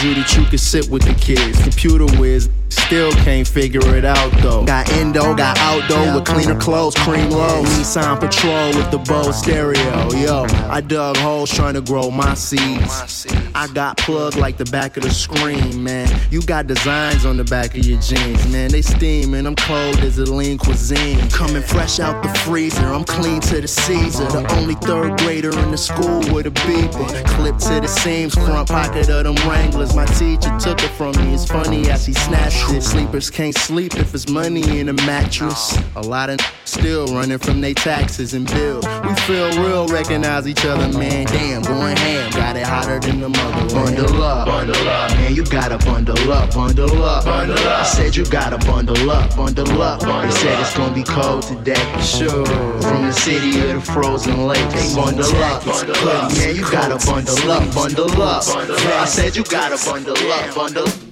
You 0.03 0.13
that 0.13 0.37
you 0.37 0.45
could 0.45 0.59
sit 0.59 0.87
with 0.89 1.01
the 1.01 1.15
kids? 1.15 1.59
Computer 1.63 2.05
whiz, 2.19 2.49
still 2.69 3.11
can't 3.11 3.47
figure 3.47 3.95
it 3.95 4.05
out 4.05 4.31
though. 4.43 4.63
Got 4.63 4.91
indo, 4.91 5.35
got 5.35 5.57
outdoor 5.57 6.13
with 6.13 6.25
cleaner 6.25 6.59
clothes, 6.59 6.93
cream 6.93 7.31
rolls. 7.31 7.67
Nissan 7.69 8.19
Patrol 8.19 8.67
with 8.77 8.91
the 8.91 8.99
bow 8.99 9.31
stereo. 9.31 10.11
Yo, 10.11 10.45
I 10.69 10.81
dug 10.81 11.17
holes 11.17 11.49
trying 11.49 11.73
to 11.73 11.81
grow 11.81 12.11
my 12.11 12.35
seeds. 12.35 13.25
I 13.57 13.65
got 13.73 13.97
plugged 13.97 14.37
like 14.37 14.57
the 14.57 14.65
back 14.65 14.97
of 14.97 15.03
the 15.03 15.09
screen, 15.09 15.83
man. 15.83 16.07
You 16.29 16.43
got 16.43 16.67
designs 16.67 17.25
on 17.25 17.37
the 17.37 17.43
back 17.43 17.75
of 17.75 17.83
your 17.87 17.99
jeans, 17.99 18.47
man. 18.51 18.69
They 18.69 18.83
steaming, 18.83 19.47
I'm 19.47 19.55
cold 19.55 19.97
as 20.01 20.19
a 20.19 20.31
lean 20.31 20.59
cuisine. 20.59 21.27
Coming 21.31 21.63
fresh 21.63 21.99
out 21.99 22.21
the 22.21 22.29
freezer, 22.41 22.85
I'm 22.85 23.03
clean 23.03 23.41
to 23.41 23.59
the 23.59 23.67
Caesar. 23.67 24.25
The 24.25 24.45
only 24.59 24.75
third 24.75 25.17
grader 25.21 25.49
in 25.57 25.71
the 25.71 25.77
school 25.77 26.19
with 26.31 26.45
a 26.45 26.51
beeper. 26.51 27.25
Clip 27.29 27.57
to 27.57 27.81
the 27.81 27.87
seams, 27.87 28.35
front 28.35 28.69
pocket 28.69 29.09
of 29.09 29.23
them 29.23 29.35
Wranglers. 29.49 29.95
My 29.95 30.05
teacher 30.05 30.55
took 30.59 30.83
it 30.83 30.91
from 30.91 31.13
me. 31.13 31.33
It's 31.33 31.45
funny 31.45 31.89
as 31.89 32.05
he 32.05 32.13
snatched 32.13 32.69
it. 32.69 32.83
Sleepers 32.83 33.31
can't 33.31 33.55
sleep 33.57 33.95
if 33.95 34.13
it's 34.13 34.29
money 34.29 34.79
in 34.79 34.89
a 34.89 34.93
mattress. 34.93 35.75
A 35.95 36.01
lot 36.01 36.29
of 36.29 36.39
still 36.65 37.07
running 37.07 37.39
from 37.39 37.61
their 37.61 37.73
taxes 37.73 38.35
and 38.35 38.45
bills. 38.45 38.85
We 38.85 39.15
feel 39.27 39.51
real, 39.61 39.87
recognize 39.87 40.47
each 40.47 40.63
other, 40.65 40.87
man. 40.97 41.25
Damn, 41.25 41.61
going 41.61 41.97
ham, 41.97 42.31
got 42.31 42.55
it 42.55 42.65
hotter 42.65 42.97
than 42.97 43.19
the 43.19 43.27
mother. 43.27 43.75
Bundle 43.75 44.23
up, 44.23 44.47
bundle 44.47 44.87
up, 44.87 45.11
man. 45.11 45.35
You 45.35 45.43
gotta 45.43 45.77
bundle 45.79 46.31
up, 46.31 46.53
bundle 46.53 47.03
up, 47.03 47.25
bundle 47.25 47.57
up. 47.57 47.81
I 47.81 47.83
said 47.83 48.15
you 48.15 48.25
gotta 48.25 48.57
bundle 48.65 49.11
up, 49.11 49.35
bundle 49.35 49.81
up. 49.81 49.99
They 49.99 50.31
said 50.31 50.59
it's 50.61 50.75
gonna 50.77 50.95
be 50.95 51.03
cold 51.03 51.43
today. 51.43 51.75
Sure. 52.01 52.45
From 52.81 53.07
the 53.07 53.11
city 53.11 53.59
of 53.69 53.75
the 53.75 53.81
frozen 53.81 54.47
lake, 54.47 54.69
they 54.69 54.95
bundle 54.95 55.35
up, 55.43 55.65
bundle 55.65 56.09
up. 56.09 56.31
Man, 56.31 56.55
you 56.55 56.61
gotta 56.71 56.97
bundle 57.05 57.51
up, 57.51 57.75
bundle 57.75 58.21
up. 58.21 58.43
I 58.47 59.05
said 59.05 59.35
you 59.35 59.43
gotta 59.43 59.77
bundle 59.85 60.15
up, 60.31 60.55
bundle. 60.55 60.85
Life 60.85 61.06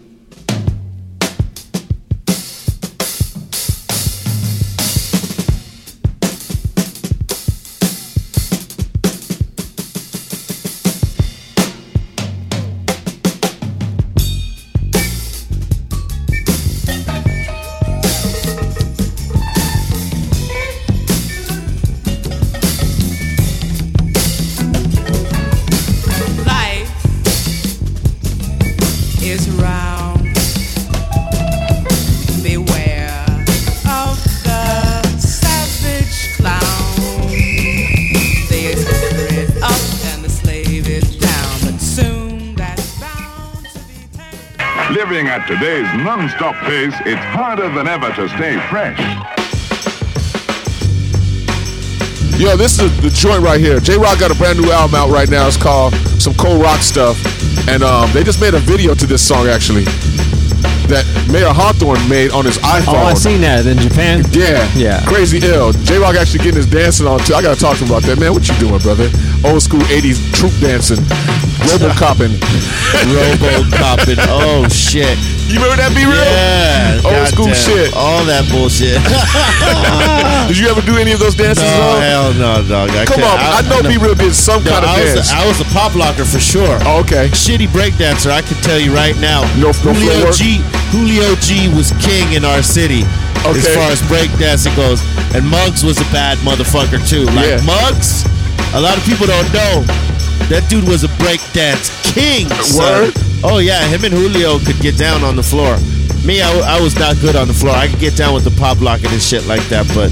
Living 44.96 45.28
at 45.28 45.46
today's 45.46 45.84
non-stop 46.06 46.56
pace, 46.64 46.96
it's 47.06 47.20
harder 47.36 47.68
than 47.68 47.86
ever 47.86 48.14
to 48.14 48.30
stay 48.30 48.58
fresh. 48.70 48.98
Yo, 52.40 52.56
this 52.56 52.80
is 52.80 52.96
the 53.02 53.10
joint 53.10 53.44
right 53.44 53.60
here. 53.60 53.82
J-Rocc 53.82 54.18
got 54.22 54.32
a 54.32 54.36
brand 54.36 54.58
new 54.58 54.72
album 54.72 54.96
out 54.96 55.10
right 55.10 55.30
now. 55.30 55.48
It's 55.48 55.58
called 55.58 55.94
Some 56.18 56.34
Cold 56.36 56.62
Rock 56.62 56.80
Stuff. 56.80 57.20
And 57.68 57.84
um, 57.84 58.10
they 58.14 58.24
just 58.24 58.40
made 58.40 58.54
a 58.54 58.60
video 58.60 58.96
to 58.96 59.06
this 59.06 59.22
song 59.22 59.48
actually. 59.48 59.84
That 60.86 61.06
Mayer 61.32 61.50
Hawthorne 61.50 61.98
made 62.08 62.32
on 62.32 62.46
his 62.46 62.58
iPhone. 62.60 63.02
Oh, 63.02 63.10
I 63.10 63.14
seen 63.16 63.42
that 63.42 63.66
in 63.66 63.78
Japan. 63.80 64.24
Yeah. 64.32 64.70
Yeah. 64.76 65.02
Crazy 65.06 65.40
ill. 65.42 65.72
J-Rocc 65.74 66.16
actually 66.16 66.40
getting 66.46 66.58
his 66.62 66.68
dancing 66.70 67.08
on 67.08 67.20
too. 67.20 67.34
I 67.34 67.42
gotta 67.42 67.60
talk 67.60 67.78
to 67.78 67.84
him 67.84 67.90
about 67.90 68.04
that. 68.04 68.20
Man, 68.20 68.34
what 68.34 68.48
you 68.48 68.56
doing, 68.60 68.78
brother? 68.80 69.10
Old 69.44 69.62
school 69.62 69.82
80s 69.90 70.22
troop 70.34 70.54
dancing. 70.62 70.98
Robocopping. 71.66 72.38
Robocopping. 73.10 74.20
Oh 74.28 74.68
shit. 74.70 75.18
You 75.56 75.64
remember 75.64 75.80
that 75.80 75.96
B 75.96 76.04
Real? 76.04 76.20
Yeah. 76.20 77.00
Old 77.08 77.28
school 77.32 77.48
goddamn. 77.48 77.64
shit. 77.64 77.96
All 77.96 78.28
that 78.28 78.44
bullshit. 78.52 79.00
Did 80.52 80.60
you 80.60 80.68
ever 80.68 80.84
do 80.84 81.00
any 81.00 81.16
of 81.16 81.20
those 81.24 81.32
dances? 81.34 81.64
No, 81.64 81.96
hell 82.04 82.34
no, 82.36 82.60
dog. 82.68 82.92
I 82.92 83.08
Come 83.08 83.24
on, 83.24 83.40
I, 83.40 83.64
know 83.72 83.80
B 83.88 83.96
Real 83.96 84.14
did 84.20 84.36
some 84.36 84.64
No, 84.68 84.72
kind 84.76 84.84
of 84.84 84.92
I 84.92 85.00
dance. 85.00 85.16
was, 85.16 85.32
a, 85.32 85.36
I 85.40 85.44
was 85.48 85.58
a 85.64 85.68
pop 85.72 85.96
locker 85.96 86.26
for 86.28 86.44
sure. 86.44 86.76
Oh, 86.84 87.00
okay. 87.08 87.32
Shitty 87.32 87.72
breakdancer, 87.72 88.30
I 88.36 88.42
can 88.44 88.60
tell 88.62 88.78
you 88.80 88.92
right 88.94 89.16
now. 89.24 89.48
No, 89.58 89.72
no 89.72 89.96
Julio? 89.96 90.28
G. 90.36 90.60
Julio 90.92 91.34
G. 91.40 91.72
was 91.72 91.96
king 92.04 92.36
in 92.36 92.44
our 92.44 92.60
city 92.62 93.08
as 93.48 93.64
far 93.72 93.88
as 93.96 94.02
breakdancing 94.12 94.76
goes, 94.76 95.00
and 95.34 95.48
Muggs 95.48 95.84
was 95.88 95.98
a 96.04 96.08
bad 96.12 96.38
motherfucker 96.44 97.00
too. 97.08 97.26
Like 97.32 97.48
Yeah. 97.48 97.64
Muggs, 97.64 98.28
a 98.76 98.82
lot 98.82 98.98
of 99.00 99.04
people 99.08 99.26
don't 99.26 99.48
know. 99.56 99.88
That 100.52 100.68
dude 100.70 100.84
was 100.88 101.04
a 101.08 101.12
breakdance 101.18 101.90
king. 102.04 102.50
son. 102.62 103.08
Word? 103.08 103.14
Oh 103.48 103.60
yeah, 103.60 103.86
him 103.88 104.04
and 104.04 104.14
Julio 104.14 104.58
could 104.58 104.80
get 104.82 104.98
down 104.98 105.24
on 105.24 105.36
the 105.36 105.44
floor. 105.44 105.78
Me, 106.26 106.42
I 106.42 106.82
was 106.82 106.98
not 106.98 107.16
good 107.22 107.36
on 107.36 107.48
the 107.48 107.54
floor. 107.54 107.76
I 107.76 107.88
could 107.88 108.00
get 108.00 108.18
down 108.18 108.34
with 108.34 108.44
the 108.44 108.50
pop 108.60 108.82
locking 108.82 109.12
and 109.12 109.22
shit 109.22 109.46
like 109.46 109.62
that, 109.70 109.86
but 109.94 110.10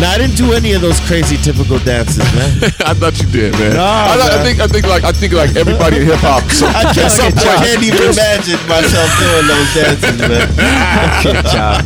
nah, 0.00 0.10
I 0.10 0.18
didn't 0.18 0.36
do 0.36 0.52
any 0.52 0.72
of 0.72 0.80
those 0.80 0.98
crazy 1.06 1.36
typical 1.36 1.78
dances, 1.80 2.24
man. 2.34 2.50
I 2.88 2.94
thought 2.94 3.20
you 3.20 3.28
did, 3.28 3.52
man. 3.60 3.74
No, 3.76 3.84
I, 3.84 4.16
thought- 4.16 4.32
I 4.32 4.42
think 4.42 4.60
I 4.60 4.66
think 4.66 4.86
like 4.86 5.04
I 5.04 5.12
think 5.12 5.32
like 5.32 5.54
everybody 5.56 6.00
in 6.00 6.06
hip 6.06 6.18
hop. 6.24 6.42
So, 6.50 6.66
I 6.72 6.88
can't, 6.92 7.10
some 7.12 7.32
I 7.36 7.60
can't 7.62 7.82
even 7.84 8.02
imagine 8.10 8.58
myself 8.66 9.08
doing 9.20 9.46
those 9.46 9.68
dances, 9.76 10.18
man. 10.24 10.46
Good 11.22 11.44
job. 11.54 11.84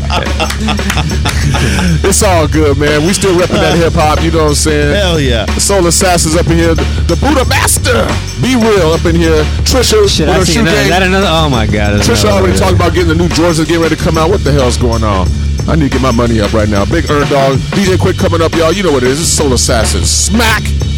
It's 2.05 2.23
all 2.23 2.47
good, 2.49 2.79
man. 2.79 3.07
We 3.07 3.13
still 3.13 3.35
repping 3.35 3.61
that 3.61 3.77
hip 3.77 3.95
hop. 3.95 4.23
You 4.23 4.31
know 4.31 4.45
what 4.51 4.57
I'm 4.57 4.65
saying? 4.69 4.95
Hell 4.95 5.21
yeah. 5.21 5.47
The 5.47 5.61
Soul 5.61 5.87
Assassins 5.87 6.37
up 6.37 6.47
in 6.47 6.57
here. 6.59 6.75
The, 6.75 6.85
the 7.09 7.17
Buddha 7.17 7.45
Master. 7.49 8.07
B 8.43 8.55
Real 8.57 8.93
up 8.93 9.05
in 9.05 9.17
here. 9.17 9.43
Trisha. 9.67 10.07
Shit, 10.09 10.27
with 10.29 10.37
I 10.37 10.39
her 10.39 10.45
see 10.45 10.53
shoe 10.55 10.61
another, 10.61 10.77
game. 10.83 10.91
that 10.91 11.03
another. 11.03 11.27
Oh 11.31 11.49
my 11.51 11.67
god. 11.67 11.95
there's 11.99 12.07
Trisha 12.09 12.25
another 12.31 12.43
already 12.47 12.59
talked 12.59 12.75
about 12.77 12.93
getting 12.95 13.09
the 13.09 13.15
new 13.19 13.29
Jordans 13.29 13.65
getting 13.67 13.83
ready 13.83 13.97
to 13.97 14.03
come 14.03 14.17
out. 14.19 14.31
What 14.31 14.45
the 14.45 14.53
hell's 14.53 14.77
going 14.77 15.03
on? 15.05 15.27
I 15.67 15.77
need 15.77 15.91
to 15.91 15.99
get 15.99 16.03
my 16.03 16.13
money 16.13 16.41
up 16.41 16.53
right 16.53 16.69
now. 16.69 16.85
Big 16.85 17.11
Ern 17.11 17.29
Dog, 17.29 17.59
DJ 17.73 17.97
Quik 17.97 18.19
coming 18.19 18.43
up, 18.43 18.53
y'all. 18.55 18.73
You 18.73 18.83
know 18.83 18.93
what 18.93 19.03
it 19.03 19.09
is. 19.09 19.21
It's 19.21 19.31
Soul 19.31 19.53
Assassin. 19.53 20.05
Smack! 20.05 20.94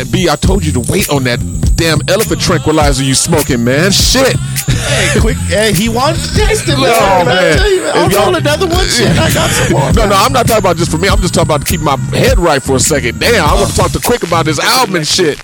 Matt 0.00 0.12
B, 0.12 0.30
I 0.30 0.36
told 0.36 0.64
you 0.64 0.72
to 0.72 0.80
wait 0.88 1.12
on 1.12 1.24
that 1.28 1.36
damn 1.76 2.00
elephant 2.08 2.40
tranquilizer 2.40 3.04
you 3.04 3.12
smoking, 3.12 3.60
man. 3.60 3.92
Shit. 3.92 4.32
Hey, 4.32 5.20
quick. 5.20 5.36
hey, 5.52 5.76
he 5.76 5.92
wants 5.92 6.24
to 6.32 6.40
taste 6.40 6.64
it. 6.72 6.80
Man. 6.80 6.88
Oh, 6.88 7.24
man. 7.28 7.36
I 7.36 8.08
tell 8.08 8.24
I'll 8.24 8.24
roll 8.24 8.36
another 8.40 8.64
one. 8.64 8.80
Shit, 8.88 9.12
I 9.12 9.28
got 9.28 9.52
some 9.52 9.76
more. 9.76 9.92
No, 9.92 10.08
no, 10.08 10.16
I'm 10.16 10.32
not 10.32 10.48
talking 10.48 10.64
about 10.64 10.80
just 10.80 10.88
for 10.90 10.96
me. 10.96 11.12
I'm 11.12 11.20
just 11.20 11.36
talking 11.36 11.52
about 11.52 11.68
keeping 11.68 11.84
my 11.84 12.00
head 12.16 12.40
right 12.40 12.62
for 12.64 12.76
a 12.76 12.80
second. 12.80 13.20
Damn, 13.20 13.44
I 13.44 13.52
want 13.52 13.68
to 13.68 13.76
talk 13.76 13.92
to 13.92 14.00
Quik 14.00 14.24
about 14.24 14.48
this 14.48 14.56
album 14.56 14.96
and 14.96 15.06
shit. 15.06 15.36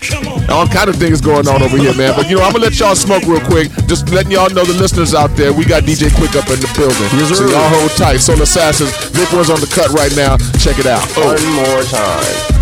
All 0.49 0.65
kind 0.65 0.89
of 0.89 0.97
things 0.97 1.21
going 1.21 1.45
on 1.49 1.61
over 1.61 1.77
here, 1.77 1.93
man. 1.93 2.17
But, 2.17 2.33
you 2.33 2.41
know, 2.41 2.49
I'm 2.49 2.57
going 2.57 2.65
to 2.65 2.73
let 2.73 2.81
y'all 2.81 2.97
smoke 2.97 3.29
real 3.29 3.45
quick. 3.45 3.69
Just 3.85 4.09
letting 4.09 4.33
y'all 4.33 4.49
know 4.49 4.65
the 4.65 4.73
listeners 4.81 5.13
out 5.13 5.37
there, 5.37 5.53
we 5.53 5.69
got 5.69 5.85
DJ 5.85 6.09
Quik 6.17 6.33
up 6.33 6.49
in 6.49 6.65
the 6.65 6.71
building. 6.73 7.13
Yes, 7.13 7.37
so 7.37 7.45
y'all 7.45 7.69
hold 7.77 7.93
tight. 8.01 8.25
Soul 8.25 8.41
Assassins, 8.41 8.89
Vic 9.13 9.29
was 9.37 9.53
on 9.53 9.61
the 9.61 9.69
cut 9.69 9.93
right 9.93 10.17
now. 10.17 10.41
Check 10.57 10.81
it 10.81 10.89
out. 10.89 11.05
One 11.13 11.37
oh. 11.37 11.61
more 11.61 11.85
time. 11.85 12.56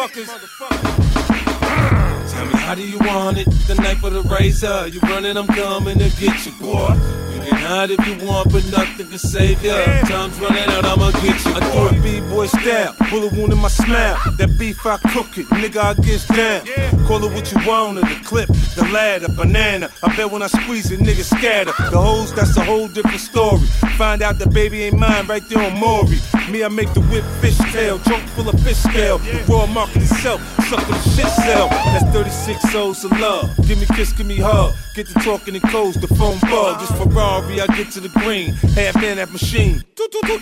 Motherfuckers. 0.00 0.28
Tell 2.32 2.46
me, 2.46 2.52
how 2.52 2.74
do 2.74 2.82
you 2.86 2.98
want 2.98 3.38
it? 3.38 3.50
The 3.66 3.74
knife 3.74 4.02
or 4.02 4.10
the 4.10 4.22
razor? 4.22 4.88
You 4.88 5.00
running, 5.00 5.36
I'm 5.36 5.46
coming 5.46 5.98
to 5.98 6.10
get 6.18 6.46
you, 6.46 6.52
boy. 6.52 6.94
You 7.34 7.40
can 7.40 7.56
hide 7.56 7.90
if 7.90 8.06
you 8.06 8.26
want, 8.26 8.52
but 8.52 8.64
nothing 8.70 9.08
can 9.08 9.18
save 9.18 9.62
you. 9.62 9.72
Time's 9.72 10.38
running 10.40 10.68
out, 10.70 10.84
I'ma 10.84 11.10
get 11.22 11.44
you. 11.44 11.52
I 11.52 11.60
do 11.60 11.96
it 11.96 12.02
B-boy 12.02 12.46
style, 12.46 12.94
bullet 13.10 13.32
wound 13.32 13.52
in 13.52 13.58
my 13.58 13.68
smile. 13.68 14.16
That 14.38 14.56
beef 14.58 14.86
I 14.86 14.96
cook 14.96 15.36
it, 15.36 15.46
nigga 15.46 15.80
I 15.82 15.94
get 15.94 16.22
down. 16.28 17.06
Call 17.06 17.24
it 17.24 17.32
what 17.34 17.50
you 17.52 17.58
want, 17.66 17.98
or 17.98 18.02
the 18.02 18.20
clip, 18.24 18.48
the 18.76 18.88
ladder, 18.92 19.28
banana. 19.36 19.90
I 20.02 20.16
bet 20.16 20.30
when 20.30 20.42
I 20.42 20.46
squeeze 20.46 20.90
it, 20.90 21.00
niggas 21.00 21.36
scatter. 21.36 21.72
The 21.90 21.98
hoes, 22.00 22.32
that's 22.32 22.56
a 22.56 22.64
whole 22.64 22.86
different 22.88 23.20
story. 23.20 23.66
Find 23.98 24.22
out 24.22 24.38
the 24.38 24.48
baby 24.48 24.84
ain't 24.84 24.98
mine 24.98 25.26
right 25.26 25.46
there 25.48 25.62
on 25.62 25.78
Maury. 25.78 26.18
Me, 26.48 26.64
I 26.64 26.68
make 26.68 26.92
the 26.94 27.00
whip 27.10 27.24
fish 27.40 27.58
tail, 27.72 27.98
trunk 27.98 28.22
full 28.30 28.48
of 28.48 28.58
fish 28.62 28.76
scale. 28.76 29.18
The 29.18 29.44
raw 29.48 29.66
market 29.66 30.02
itself, 30.02 30.40
suck 30.68 30.86
the 30.86 30.96
shit 31.10 31.28
sell. 31.44 31.68
That's 31.68 32.04
36 32.12 32.72
souls 32.72 33.04
of 33.04 33.12
love. 33.18 33.50
Give 33.66 33.78
me 33.78 33.86
kiss, 33.96 34.12
give 34.12 34.26
me 34.26 34.36
hug. 34.36 34.74
Get 34.94 35.06
to 35.08 35.14
talking 35.14 35.54
in 35.54 35.60
codes, 35.60 36.00
the 36.00 36.08
phone 36.08 36.38
bug. 36.40 36.80
This 36.80 36.90
Ferrari, 36.92 37.60
I 37.60 37.66
get 37.68 37.90
to 37.92 38.00
the 38.00 38.08
green. 38.20 38.54
Half 38.74 38.96
man 38.96 39.16
that 39.16 39.32
machine. 39.32 39.82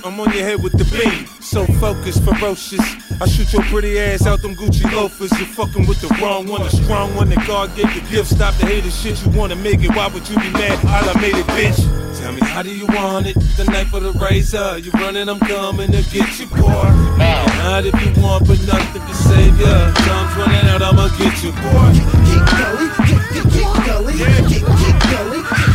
I'm 0.05 0.21
on 0.21 0.33
your 0.33 0.45
head 0.45 0.63
with 0.63 0.73
the 0.73 0.85
beam. 0.97 1.27
So 1.41 1.67
focused, 1.81 2.23
ferocious. 2.25 2.58
I 2.59 3.27
shoot 3.29 3.53
your 3.53 3.63
pretty 3.71 4.01
ass 4.01 4.27
out 4.27 4.43
them 4.43 4.57
Gucci 4.57 4.91
loafers. 4.93 5.31
You're 5.39 5.47
fucking 5.47 5.87
with 5.87 6.01
the 6.01 6.09
wrong 6.21 6.49
one, 6.49 6.63
the 6.65 6.71
strong 6.71 7.15
one 7.15 7.29
that 7.31 7.47
God 7.47 7.75
gave 7.77 7.87
the 7.95 8.01
gift. 8.11 8.31
Stop 8.31 8.55
the 8.57 8.67
hater 8.67 8.91
shit. 8.91 9.25
You 9.25 9.31
wanna 9.31 9.55
make 9.55 9.81
it? 9.85 9.95
Why 9.95 10.09
would 10.09 10.29
you 10.29 10.35
be 10.41 10.51
mad? 10.51 10.77
I 10.85 11.21
made 11.21 11.37
it, 11.37 11.47
bitch. 11.55 11.79
Tell 12.19 12.33
me, 12.33 12.41
how 12.41 12.63
do 12.63 12.75
you 12.75 12.87
want 12.87 13.29
it? 13.29 13.35
The 13.57 13.63
knife 13.63 13.95
or 13.95 14.01
the 14.01 14.11
razor? 14.11 14.79
You 14.79 14.91
running, 14.91 15.29
I'm 15.29 15.39
coming 15.39 15.93
to 15.93 16.03
get 16.11 16.41
you, 16.41 16.47
boy. 16.47 16.83
Can 17.15 17.49
hide 17.63 17.87
if 17.87 17.95
you 17.95 18.23
want, 18.23 18.49
but 18.49 18.59
nothing 18.67 19.03
can 19.03 19.15
save 19.15 19.57
you. 19.57 19.65
Time's 19.65 20.37
running 20.37 20.67
out, 20.67 20.83
I'ma 20.83 21.07
get 21.15 21.39
you, 21.45 21.53
boy. 21.53 21.95
Get 22.27 22.43
gully, 22.59 22.89
get, 23.07 23.23
get, 23.35 23.47
get 23.55 23.87
gully, 23.87 24.19
get, 24.19 24.49
get 24.51 24.97
gully, 25.15 25.68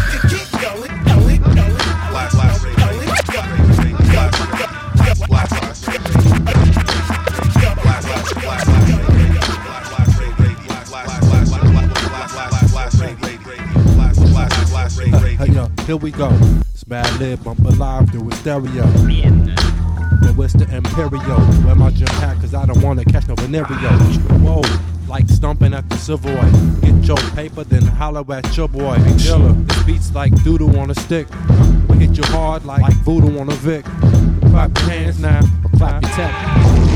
Hey, 15.43 15.51
yo, 15.55 15.67
here 15.85 15.97
we 15.97 16.09
go. 16.09 16.29
It's 16.73 16.85
Madlib, 16.85 17.45
I'm 17.45 17.65
alive 17.65 18.09
through 18.11 18.29
a 18.29 18.35
stereo. 18.35 18.85
But 20.21 20.41
it's 20.41 20.53
the 20.53 20.65
Imperio. 20.73 21.65
Wear 21.65 21.75
my 21.75 21.91
gym 21.91 22.07
hat, 22.07 22.39
cause 22.39 22.53
I 22.53 22.65
don't 22.65 22.81
wanna 22.81 23.03
catch 23.03 23.27
no 23.27 23.35
venereal. 23.35 23.91
Whoa, 24.39 24.61
like 25.09 25.27
stomping 25.27 25.73
at 25.73 25.89
the 25.89 25.97
Savoy. 25.97 26.49
Get 26.79 27.05
your 27.05 27.17
paper, 27.35 27.65
then 27.65 27.81
holler 27.81 28.23
at 28.33 28.55
your 28.55 28.69
boy. 28.69 28.93
Hey, 28.93 29.11
Dilla, 29.15 29.67
this 29.67 29.83
beats 29.83 30.15
like 30.15 30.31
doodle 30.45 30.79
on 30.79 30.91
a 30.91 30.95
stick. 30.95 31.27
We 31.89 31.97
hit 31.97 32.15
you 32.15 32.23
hard 32.27 32.63
like, 32.63 32.81
like 32.81 32.93
voodoo 33.03 33.37
on 33.37 33.49
a 33.49 33.55
Vic. 33.55 33.83
Clap 34.49 34.77
your 34.77 34.89
hands 34.91 35.19
now, 35.19 35.41
clap 35.75 36.03
your 36.03 36.11
tech. 36.11 36.92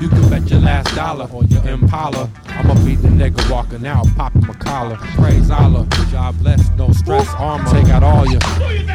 You 0.00 0.10
can 0.10 0.28
bet 0.28 0.50
your 0.50 0.60
last 0.60 0.94
dollar 0.94 1.24
on 1.32 1.48
your 1.48 1.66
Impala. 1.66 2.28
I'ma 2.48 2.74
be 2.84 2.96
the 2.96 3.08
nigga 3.08 3.50
walking 3.50 3.86
out, 3.86 4.06
popping 4.16 4.46
my 4.46 4.52
collar. 4.54 4.96
Praise 5.16 5.50
Allah, 5.50 5.86
job 6.10 6.38
blessed, 6.38 6.76
no 6.76 6.92
stress, 6.92 7.26
armor. 7.38 7.64
Take 7.70 7.88
out 7.88 8.02
all 8.02 8.26
your. 8.26 8.85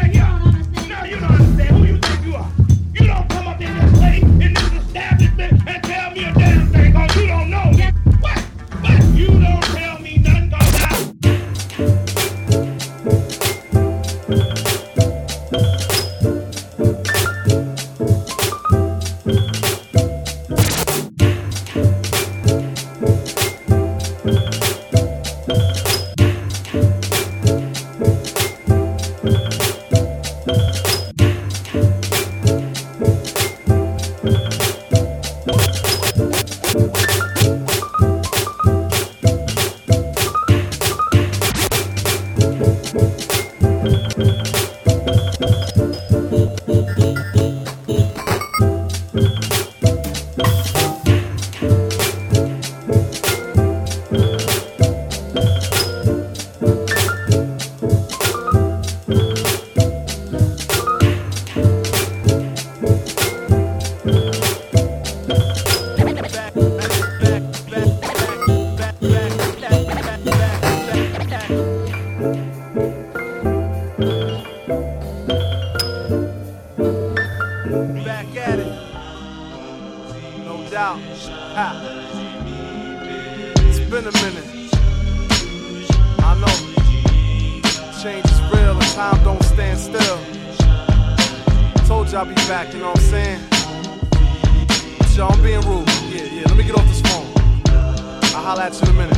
Holla 98.51 98.65
at 98.65 98.75
you 98.75 98.81
in 98.81 98.89
a 98.89 98.97
minute. 98.99 99.17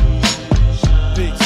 Peace. 1.18 1.44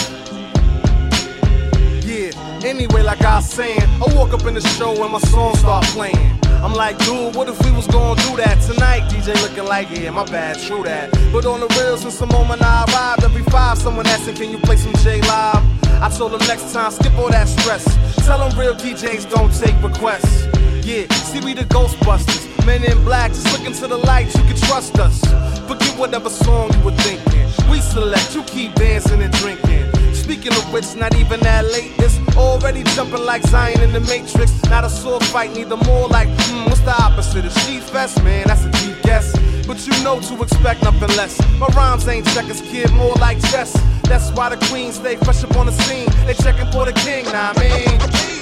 Yeah, 2.04 2.68
anyway, 2.68 3.02
like 3.02 3.22
I 3.22 3.36
was 3.36 3.50
saying, 3.50 3.80
I 3.80 4.14
walk 4.14 4.34
up 4.34 4.44
in 4.44 4.52
the 4.52 4.60
show 4.60 4.92
and 5.02 5.10
my 5.10 5.18
song 5.20 5.56
start 5.56 5.86
playing. 5.96 6.38
I'm 6.62 6.74
like, 6.74 6.98
dude, 6.98 7.34
what 7.34 7.48
if 7.48 7.58
we 7.64 7.70
was 7.70 7.86
gonna 7.86 8.20
do 8.28 8.36
that 8.36 8.60
tonight? 8.60 9.08
DJ 9.10 9.32
looking 9.40 9.64
like, 9.64 9.88
yeah, 9.90 10.10
my 10.10 10.26
bad, 10.26 10.58
true 10.60 10.82
that. 10.82 11.10
But 11.32 11.46
on 11.46 11.60
the 11.60 11.68
real, 11.80 11.96
since 11.96 12.18
the 12.18 12.26
moment 12.26 12.60
I 12.60 12.84
arrived, 12.84 13.24
every 13.24 13.42
five, 13.44 13.78
someone 13.78 14.06
asking, 14.06 14.34
can 14.34 14.50
you 14.50 14.58
play 14.58 14.76
some 14.76 14.92
J 14.96 15.22
Live? 15.22 15.64
I 16.02 16.10
told 16.10 16.32
them 16.32 16.46
next 16.46 16.74
time, 16.74 16.90
skip 16.90 17.14
all 17.14 17.30
that 17.30 17.48
stress. 17.48 17.84
Tell 18.26 18.38
them 18.38 18.52
real 18.58 18.74
DJs 18.74 19.30
don't 19.30 19.54
take 19.58 19.82
requests. 19.82 20.44
Yeah, 20.84 21.10
see, 21.24 21.40
we 21.40 21.54
the 21.54 21.64
Ghostbusters. 21.64 22.44
Men 22.66 22.84
in 22.84 23.02
black, 23.04 23.30
just 23.30 23.50
look 23.50 23.66
into 23.66 23.86
the 23.86 23.96
light, 23.96 24.26
you 24.34 24.42
can 24.44 24.56
trust 24.56 24.98
us. 24.98 25.20
Forget 25.66 25.98
whatever 25.98 26.28
song 26.28 26.70
you 26.74 26.80
were 26.84 26.92
thinking. 26.92 27.47
We 27.70 27.80
select, 27.80 28.34
you 28.34 28.42
keep 28.44 28.74
dancing 28.74 29.22
and 29.22 29.32
drinking. 29.34 29.92
Speaking 30.14 30.52
of 30.52 30.72
which, 30.72 30.94
not 30.96 31.14
even 31.16 31.40
that 31.40 31.64
late. 31.66 31.92
It's 31.98 32.18
already 32.36 32.82
jumping 32.94 33.24
like 33.24 33.42
Zion 33.42 33.80
in 33.80 33.92
the 33.92 34.00
Matrix. 34.00 34.52
Not 34.64 34.84
a 34.84 34.90
sword 34.90 35.24
fight, 35.24 35.52
neither 35.54 35.76
more 35.76 36.08
like, 36.08 36.28
hmm, 36.28 36.64
what's 36.66 36.80
the 36.80 36.94
opposite 37.02 37.44
of 37.44 37.52
Sheet 37.62 37.82
Fest? 37.82 38.22
Man, 38.22 38.46
that's 38.46 38.64
a 38.64 38.70
deep 38.70 39.00
guess. 39.02 39.32
But 39.66 39.86
you 39.86 39.92
know 40.02 40.20
to 40.20 40.42
expect 40.42 40.82
nothing 40.82 41.14
less. 41.16 41.38
My 41.58 41.66
rhymes 41.68 42.06
ain't 42.08 42.26
checkers, 42.28 42.60
kid, 42.62 42.92
more 42.92 43.14
like 43.16 43.40
chess. 43.50 43.72
That's 44.04 44.30
why 44.32 44.48
the 44.48 44.56
queens 44.66 44.96
stay 44.96 45.16
fresh 45.16 45.44
up 45.44 45.56
on 45.56 45.66
the 45.66 45.72
scene. 45.72 46.08
They 46.26 46.34
checking 46.34 46.70
for 46.72 46.86
the 46.86 46.92
king, 46.92 47.24
nah, 47.26 47.52
I 47.54 47.60
mean. 47.60 48.37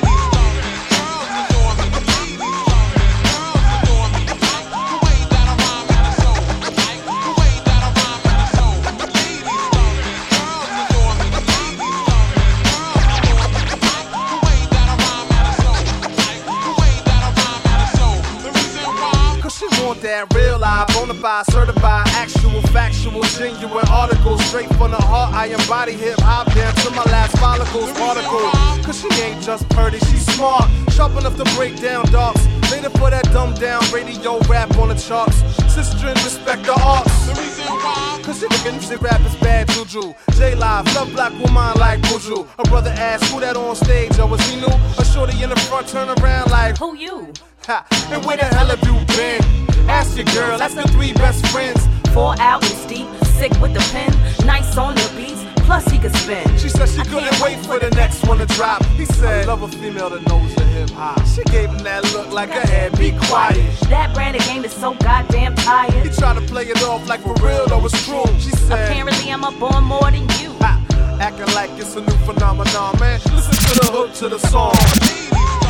Cause 19.97 20.03
she 20.03 20.09
want 20.09 20.29
that 20.29 20.35
real 20.35 20.59
life, 20.59 20.89
bonafide, 20.89 21.45
certified, 21.53 22.07
actual, 22.09 22.61
factual, 22.73 23.23
genuine 23.23 23.87
articles. 23.89 24.45
Straight 24.47 24.69
from 24.77 24.91
the 24.91 24.97
heart, 24.97 25.33
I 25.35 25.47
embody 25.47 25.93
hip 25.93 26.19
hop 26.21 26.53
down 26.55 26.75
to 26.75 26.91
my 26.91 27.05
last 27.05 27.37
follicles. 27.39 27.91
Particle. 27.93 28.51
Cause 28.85 29.01
she 29.01 29.11
She 29.11 29.23
ain't 29.23 29.43
just 29.43 29.69
pretty, 29.71 29.99
she's 29.99 30.27
smart. 30.35 30.69
Sharp 30.91 31.17
enough 31.17 31.37
to 31.37 31.45
break 31.57 31.81
down 31.81 32.05
darks. 32.13 32.45
Later 32.71 32.91
for 32.91 33.11
that 33.11 33.25
dumb 33.33 33.55
down 33.55 33.83
radio 33.93 34.39
rap 34.49 34.77
on 34.77 34.89
the 34.89 34.95
charts. 34.95 35.37
Sister 35.73 36.09
and 36.09 36.19
respect 36.25 36.65
the 36.65 36.75
arts. 36.83 37.27
The 37.27 37.35
reason 37.41 37.65
why? 37.65 38.21
Cause 38.23 38.41
she 38.41 38.49
thinking 38.49 38.77
music 38.77 39.01
rap 39.01 39.21
is 39.23 39.37
bad 39.37 39.69
juju. 39.71 40.13
J 40.33 40.55
Live, 40.55 40.87
love 40.95 41.13
black 41.13 41.33
woman 41.41 41.73
like 41.79 42.01
Buju. 42.03 42.47
Her 42.59 42.65
brother 42.65 42.91
asked 42.91 43.25
who 43.33 43.41
that 43.41 43.57
on 43.57 43.77
stage, 43.77 44.19
or 44.19 44.27
was 44.27 44.41
he 44.49 44.61
new? 44.61 44.75
A 44.99 45.05
shorty 45.05 45.43
in 45.43 45.51
the 45.51 45.57
front 45.57 45.89
turn 45.89 46.09
around 46.09 46.51
like, 46.51 46.77
who 46.79 46.97
you? 46.97 47.33
Ha, 47.67 47.85
and 48.13 48.25
where 48.25 48.37
the 48.37 48.45
hell 48.45 48.67
have 48.67 48.79
you 48.87 48.95
been? 49.17 49.43
Ask 49.91 50.17
your 50.17 50.25
girl, 50.27 50.57
that's 50.57 50.75
the 50.75 50.85
three 50.95 51.13
best 51.15 51.45
friends. 51.49 51.85
Four 52.15 52.37
albums 52.39 52.87
deep, 52.87 53.09
sick 53.25 53.51
with 53.61 53.75
the 53.75 53.83
pen, 53.91 54.13
nice 54.47 54.79
on 54.79 54.95
the 54.95 55.13
beats, 55.17 55.43
plus 55.67 55.85
he 55.91 55.99
could 55.99 56.15
spin. 56.15 56.47
She 56.59 56.69
said 56.69 56.89
she 56.89 57.03
couldn't 57.11 57.41
wait 57.41 57.59
for 57.67 57.81
the 57.81 57.91
next 57.91 58.25
one 58.25 58.39
to 58.39 58.47
drop. 58.47 58.85
He 58.95 59.05
said, 59.05 59.49
I 59.49 59.53
love 59.53 59.63
a 59.63 59.69
female 59.69 60.11
that 60.11 60.25
knows 60.29 60.55
the 60.55 60.63
hip 60.63 60.91
hop. 60.91 61.27
She 61.27 61.43
gave 61.51 61.71
him 61.71 61.79
that 61.79 62.05
look 62.13 62.31
like 62.31 62.51
a 62.51 62.65
head, 62.69 62.97
be 63.01 63.11
quiet. 63.27 63.59
That 63.91 64.15
brand 64.15 64.37
of 64.37 64.43
game 64.45 64.65
is 64.65 64.73
so 64.73 64.95
goddamn 64.95 65.57
tired. 65.57 66.07
He 66.07 66.11
tried 66.11 66.35
to 66.35 66.43
play 66.43 66.67
it 66.67 66.81
off 66.85 67.09
like 67.09 67.23
for 67.23 67.35
real, 67.45 67.67
though 67.67 67.85
it's 67.85 68.07
true. 68.07 68.27
She 68.39 68.51
said, 68.51 68.91
Apparently 68.91 69.33
I'm 69.33 69.43
up 69.43 69.61
on 69.61 69.83
more 69.83 70.09
than 70.09 70.23
you. 70.39 70.55
Ha, 70.63 71.19
acting 71.21 71.53
like 71.53 71.71
it's 71.73 71.97
a 71.97 72.01
new 72.01 72.17
phenomenon, 72.27 72.97
man. 73.01 73.19
Listen 73.35 73.55
to 73.55 73.81
the 73.81 73.91
hook 73.91 74.15
to 74.23 74.29
the 74.29 74.39
song. 74.39 75.66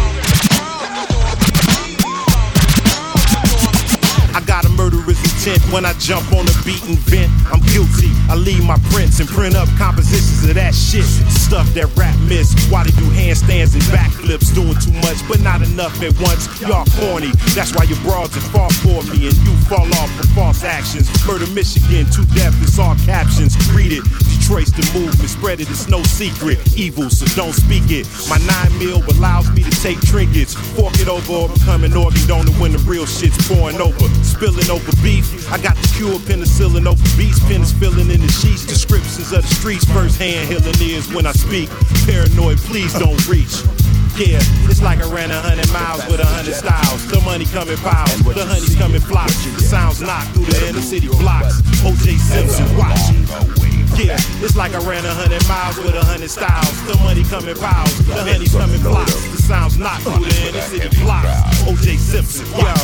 I 4.37 4.45
got 4.45 4.67
a 4.67 4.69
murderous 4.69 5.17
intent 5.25 5.65
when 5.73 5.87
I 5.87 5.95
jump 5.95 6.29
on 6.37 6.45
the 6.45 6.53
beat 6.61 6.85
and 6.85 7.01
vent. 7.09 7.33
I'm 7.49 7.65
guilty. 7.73 8.13
I 8.29 8.37
leave 8.37 8.61
my 8.69 8.77
prints 8.93 9.19
and 9.19 9.27
print 9.27 9.57
up 9.57 9.65
compositions 9.81 10.45
of 10.45 10.53
that 10.61 10.75
shit. 10.77 11.09
Stuff 11.33 11.73
that 11.73 11.89
rap 11.97 12.13
miss. 12.29 12.53
Why 12.69 12.85
they 12.85 12.93
do 13.01 13.09
handstands 13.17 13.73
and 13.73 13.81
backflips, 13.89 14.53
doing 14.53 14.77
too 14.77 14.93
much, 15.01 15.17
but 15.25 15.41
not 15.41 15.65
enough 15.65 15.97
at 16.05 16.13
once. 16.21 16.53
Y'all 16.61 16.85
corny. 17.01 17.33
That's 17.57 17.73
why 17.73 17.89
your 17.89 17.97
broads 18.05 18.37
are 18.37 18.45
far 18.53 18.69
for 18.85 19.01
me 19.09 19.33
and 19.33 19.37
you 19.41 19.57
fall 19.73 19.89
off 20.05 20.13
for 20.21 20.29
false 20.37 20.65
actions. 20.65 21.09
Murder 21.25 21.49
Michigan, 21.57 22.05
too 22.13 22.29
deaf, 22.37 22.53
it's 22.61 22.77
all 22.77 22.93
captions. 23.09 23.57
Read 23.73 23.97
it. 23.97 24.05
Detroit's 24.47 24.71
the 24.71 24.87
movement, 24.95 25.29
spread 25.29 25.59
it, 25.59 25.69
it's 25.69 25.89
no 25.89 26.01
secret. 26.05 26.63
Evil, 26.79 27.11
so 27.11 27.27
don't 27.35 27.53
speak 27.53 27.91
it. 27.91 28.07
My 28.31 28.39
nine 28.47 28.71
mil 28.79 29.03
allows 29.19 29.51
me 29.51 29.67
to 29.67 29.75
take 29.83 29.99
trinkets. 30.07 30.55
Fork 30.79 30.95
it 31.03 31.11
over 31.11 31.35
or 31.35 31.49
become 31.51 31.83
an 31.83 31.99
organ 31.99 32.23
donor 32.31 32.55
when 32.63 32.71
the 32.71 32.79
real 32.87 33.07
shit's 33.07 33.35
pouring 33.51 33.83
over. 33.83 34.07
Spilling 34.23 34.71
over 34.71 34.95
beef. 35.03 35.27
I 35.51 35.59
got 35.59 35.75
the 35.75 35.91
cure 35.99 36.23
penicillin 36.23 36.87
over 36.87 37.03
beats. 37.19 37.43
Pen 37.51 37.67
is 37.67 37.75
filling 37.75 38.07
in 38.07 38.23
the 38.23 38.31
sheets. 38.31 38.63
Descriptions 38.63 39.35
of 39.35 39.43
the 39.43 39.51
streets. 39.51 39.83
First 39.91 40.15
hand 40.23 40.47
healing 40.47 40.79
ears 40.79 41.11
when 41.11 41.27
I 41.27 41.35
speak. 41.35 41.67
Paranoid, 42.07 42.63
please 42.71 42.95
don't 42.95 43.19
reach. 43.27 43.67
Yeah, 44.15 44.39
it's 44.71 44.81
like 44.81 45.03
I 45.03 45.11
ran 45.11 45.35
a 45.35 45.43
hundred 45.43 45.67
miles 45.75 46.07
with 46.07 46.23
a 46.23 46.25
hundred 46.25 46.55
styles. 46.55 47.03
The 47.11 47.19
money 47.27 47.51
coming 47.51 47.83
piles, 47.83 48.23
the 48.23 48.47
honey's 48.47 48.79
coming 48.79 49.03
flocks. 49.03 49.43
The 49.43 49.67
sounds 49.67 50.01
knock 50.01 50.23
through 50.39 50.47
the 50.47 50.71
inner 50.71 50.87
city 50.87 51.09
blocks. 51.19 51.67
OJ 51.83 52.15
Simpson, 52.15 52.71
watch. 52.79 53.66
Yeah, 53.95 54.19
it's 54.43 54.57
like 54.57 54.75
I 54.75 54.83
ran 54.85 55.05
a 55.05 55.15
hundred 55.15 55.47
miles 55.49 55.79
with 55.79 55.95
a 55.95 56.05
hundred 56.05 56.31
styles. 56.31 56.75
The 56.87 56.97
money 57.03 57.25
coming 57.25 57.57
piles, 57.57 57.97
the 58.07 58.15
honey's 58.19 58.53
coming 58.53 58.81
flocks. 58.81 59.15
The 59.31 59.43
sounds 59.43 59.79
knock 59.79 60.03
through 60.03 60.27
the 60.27 60.49
inner 60.49 60.61
city 60.61 60.91
blocks. 61.01 61.29
OJ 61.65 61.97
Simpson, 61.97 62.47
yo. 62.59 62.75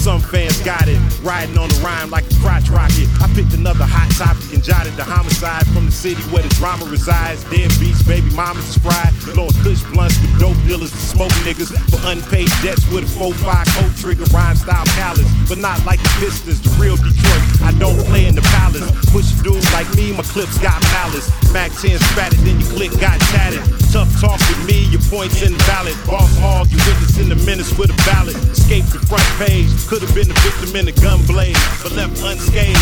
Some 0.00 0.20
fans 0.20 0.58
got 0.64 0.88
it, 0.88 0.96
riding 1.22 1.58
on 1.58 1.68
the 1.68 1.76
rhyme 1.84 2.08
like 2.08 2.24
a 2.24 2.34
crotch 2.40 2.70
rocket. 2.72 3.04
I 3.20 3.28
picked 3.36 3.52
another 3.52 3.84
hot 3.84 4.08
topic 4.16 4.48
and 4.56 4.64
jotted 4.64 4.96
the 4.96 5.04
homicide 5.04 5.68
from 5.76 5.86
the 5.86 5.92
city 5.92 6.22
where 6.32 6.42
the 6.42 6.48
drama 6.56 6.86
resides. 6.86 7.44
Dead 7.52 7.68
beats, 7.78 8.02
baby 8.02 8.30
mamas 8.32 8.64
is 8.64 8.78
fried. 8.80 9.12
Blowing 9.36 9.52
kush 9.60 9.84
blunts 9.92 10.16
with 10.24 10.32
dope 10.40 10.56
dealers 10.64 10.90
and 10.90 11.04
smoke 11.04 11.36
niggas 11.44 11.68
for 11.92 12.00
unpaid 12.08 12.48
debts 12.64 12.88
with 12.88 13.04
a 13.04 13.12
4-5 13.12 13.68
coat 13.76 13.92
trigger 14.00 14.24
rhyme 14.32 14.56
style 14.56 14.88
callous. 14.96 15.28
But 15.46 15.58
not 15.58 15.84
like 15.84 16.00
the 16.00 16.10
Pistons, 16.16 16.64
the 16.64 16.72
real 16.80 16.96
Detroit. 16.96 17.44
I 17.60 17.76
don't 17.76 18.00
play 18.08 18.24
in 18.24 18.34
the 18.34 18.46
palace. 18.56 18.88
Push 19.12 19.36
a 19.36 19.42
dude 19.44 19.60
like 19.76 19.88
me, 19.94 20.16
my 20.16 20.24
clips 20.30 20.58
got 20.58 20.78
malice. 20.94 21.26
Mac 21.52 21.74
10 21.82 21.98
spatted, 21.98 22.38
then 22.46 22.60
your 22.62 22.70
click 22.70 22.92
got 23.02 23.18
tatted. 23.34 23.62
Tough 23.90 24.08
talk 24.22 24.38
with 24.38 24.62
me, 24.64 24.86
your 24.86 25.02
points 25.10 25.42
invalid. 25.42 25.98
Boss 26.06 26.30
hog, 26.38 26.70
you 26.70 26.78
witness 26.86 27.18
in 27.18 27.28
the 27.28 27.34
minutes 27.42 27.74
with 27.76 27.90
a 27.90 27.98
ballot. 28.06 28.38
Escape 28.54 28.86
the 28.94 29.02
front 29.10 29.26
page. 29.42 29.66
Could 29.90 30.02
have 30.06 30.14
been 30.14 30.30
the 30.30 30.38
victim 30.46 30.70
in 30.78 30.86
the 30.86 30.94
gun 31.02 31.18
blade, 31.26 31.58
but 31.82 31.92
left 31.98 32.22
unscathed. 32.22 32.78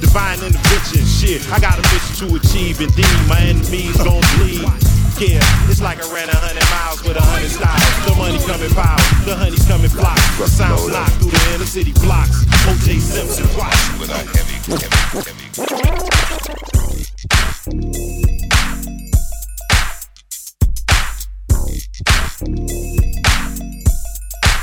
Divine 0.00 0.44
intervention, 0.44 1.04
shit. 1.08 1.40
I 1.48 1.58
got 1.58 1.80
a 1.80 1.84
mission 1.88 2.28
to 2.28 2.36
achieve. 2.36 2.80
Indeed, 2.80 3.18
my 3.24 3.40
enemies 3.40 3.96
gon' 3.96 4.20
bleed. 4.36 4.68
Yeah, 5.16 5.40
it's 5.68 5.80
like 5.80 6.00
I 6.00 6.06
ran 6.12 6.28
a 6.28 6.36
hundred 6.36 6.64
miles 6.72 7.04
with 7.04 7.16
a 7.16 7.24
hundred 7.24 7.52
styles. 7.52 7.84
The 8.08 8.14
money 8.16 8.40
coming 8.44 8.72
piles, 8.72 9.04
the 9.24 9.36
honey's 9.36 9.64
coming 9.68 9.92
flocks. 9.92 10.24
The 10.36 10.48
sounds 10.48 10.88
knock 10.88 11.12
through 11.20 11.32
the 11.32 11.44
inner 11.56 11.68
city 11.68 11.92
blocks. 12.00 12.44
OJ 12.68 13.00
Simpson, 13.00 13.44
watch. 13.56 13.76
With 14.00 14.08
a 14.08 14.20
heavy, 14.32 14.56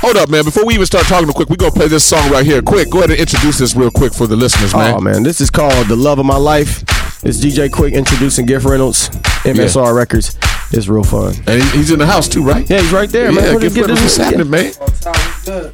Hold 0.08 0.16
up, 0.16 0.30
man. 0.30 0.42
Before 0.42 0.64
we 0.64 0.72
even 0.72 0.86
start 0.86 1.04
talking 1.04 1.26
real 1.26 1.34
quick, 1.34 1.50
we 1.50 1.56
gonna 1.58 1.70
play 1.70 1.86
this 1.86 2.02
song 2.02 2.30
right 2.30 2.42
here. 2.42 2.62
Quik, 2.62 2.88
go 2.88 3.00
ahead 3.00 3.10
and 3.10 3.20
introduce 3.20 3.58
this 3.58 3.76
real 3.76 3.90
quick 3.90 4.14
for 4.14 4.26
the 4.26 4.36
listeners, 4.36 4.72
man. 4.74 4.94
Oh 4.94 5.00
man, 5.02 5.22
this 5.22 5.38
is 5.38 5.50
called 5.50 5.86
"The 5.86 5.96
Love 5.96 6.18
of 6.18 6.24
My 6.24 6.38
Life." 6.38 6.82
It's 7.22 7.36
DJ 7.44 7.68
Quik 7.68 7.92
introducing 7.92 8.46
Gift 8.46 8.64
Reynolds, 8.64 9.10
MSR 9.44 9.94
Records. 9.94 10.34
It's 10.72 10.88
real 10.88 11.04
fun. 11.04 11.34
And 11.46 11.62
he's 11.76 11.90
in 11.90 11.98
the 11.98 12.06
house 12.06 12.26
too, 12.26 12.42
right? 12.42 12.64
Yeah, 12.70 12.80
he's 12.80 12.90
right 12.90 13.10
there, 13.10 13.26
Yeah, 13.30 13.38
man. 13.38 13.52
What 13.52 13.60
Gift 13.60 13.76
Reynolds, 13.76 14.00
what's 14.00 14.16
happening, 14.16 14.48
man? 14.48 14.72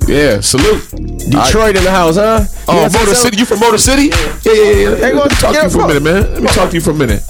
Yeah, 0.08 0.40
salute. 0.40 0.82
Detroit 1.30 1.76
in 1.76 1.84
the 1.84 1.92
house, 1.92 2.16
huh? 2.16 2.44
Oh, 2.66 2.86
You 2.86 2.90
Motor? 2.98 3.14
City. 3.14 3.36
You 3.36 3.44
from 3.44 3.60
Motor 3.60 3.78
City? 3.78 4.06
Yeah, 4.06 4.52
yeah, 4.52 4.52
yeah. 4.54 4.96
Hey, 4.96 5.12
Let 5.12 5.12
go- 5.14 5.24
me 5.26 5.28
talk 5.36 5.54
to 5.54 5.62
you 5.62 5.70
for 5.70 5.80
a 5.82 5.86
minute, 5.86 6.02
man. 6.02 6.32
Let 6.34 6.42
me 6.42 6.48
talk 6.48 6.70
to 6.70 6.74
you 6.74 6.80
for 6.80 6.90
a 6.90 6.94
minute. 6.94 7.22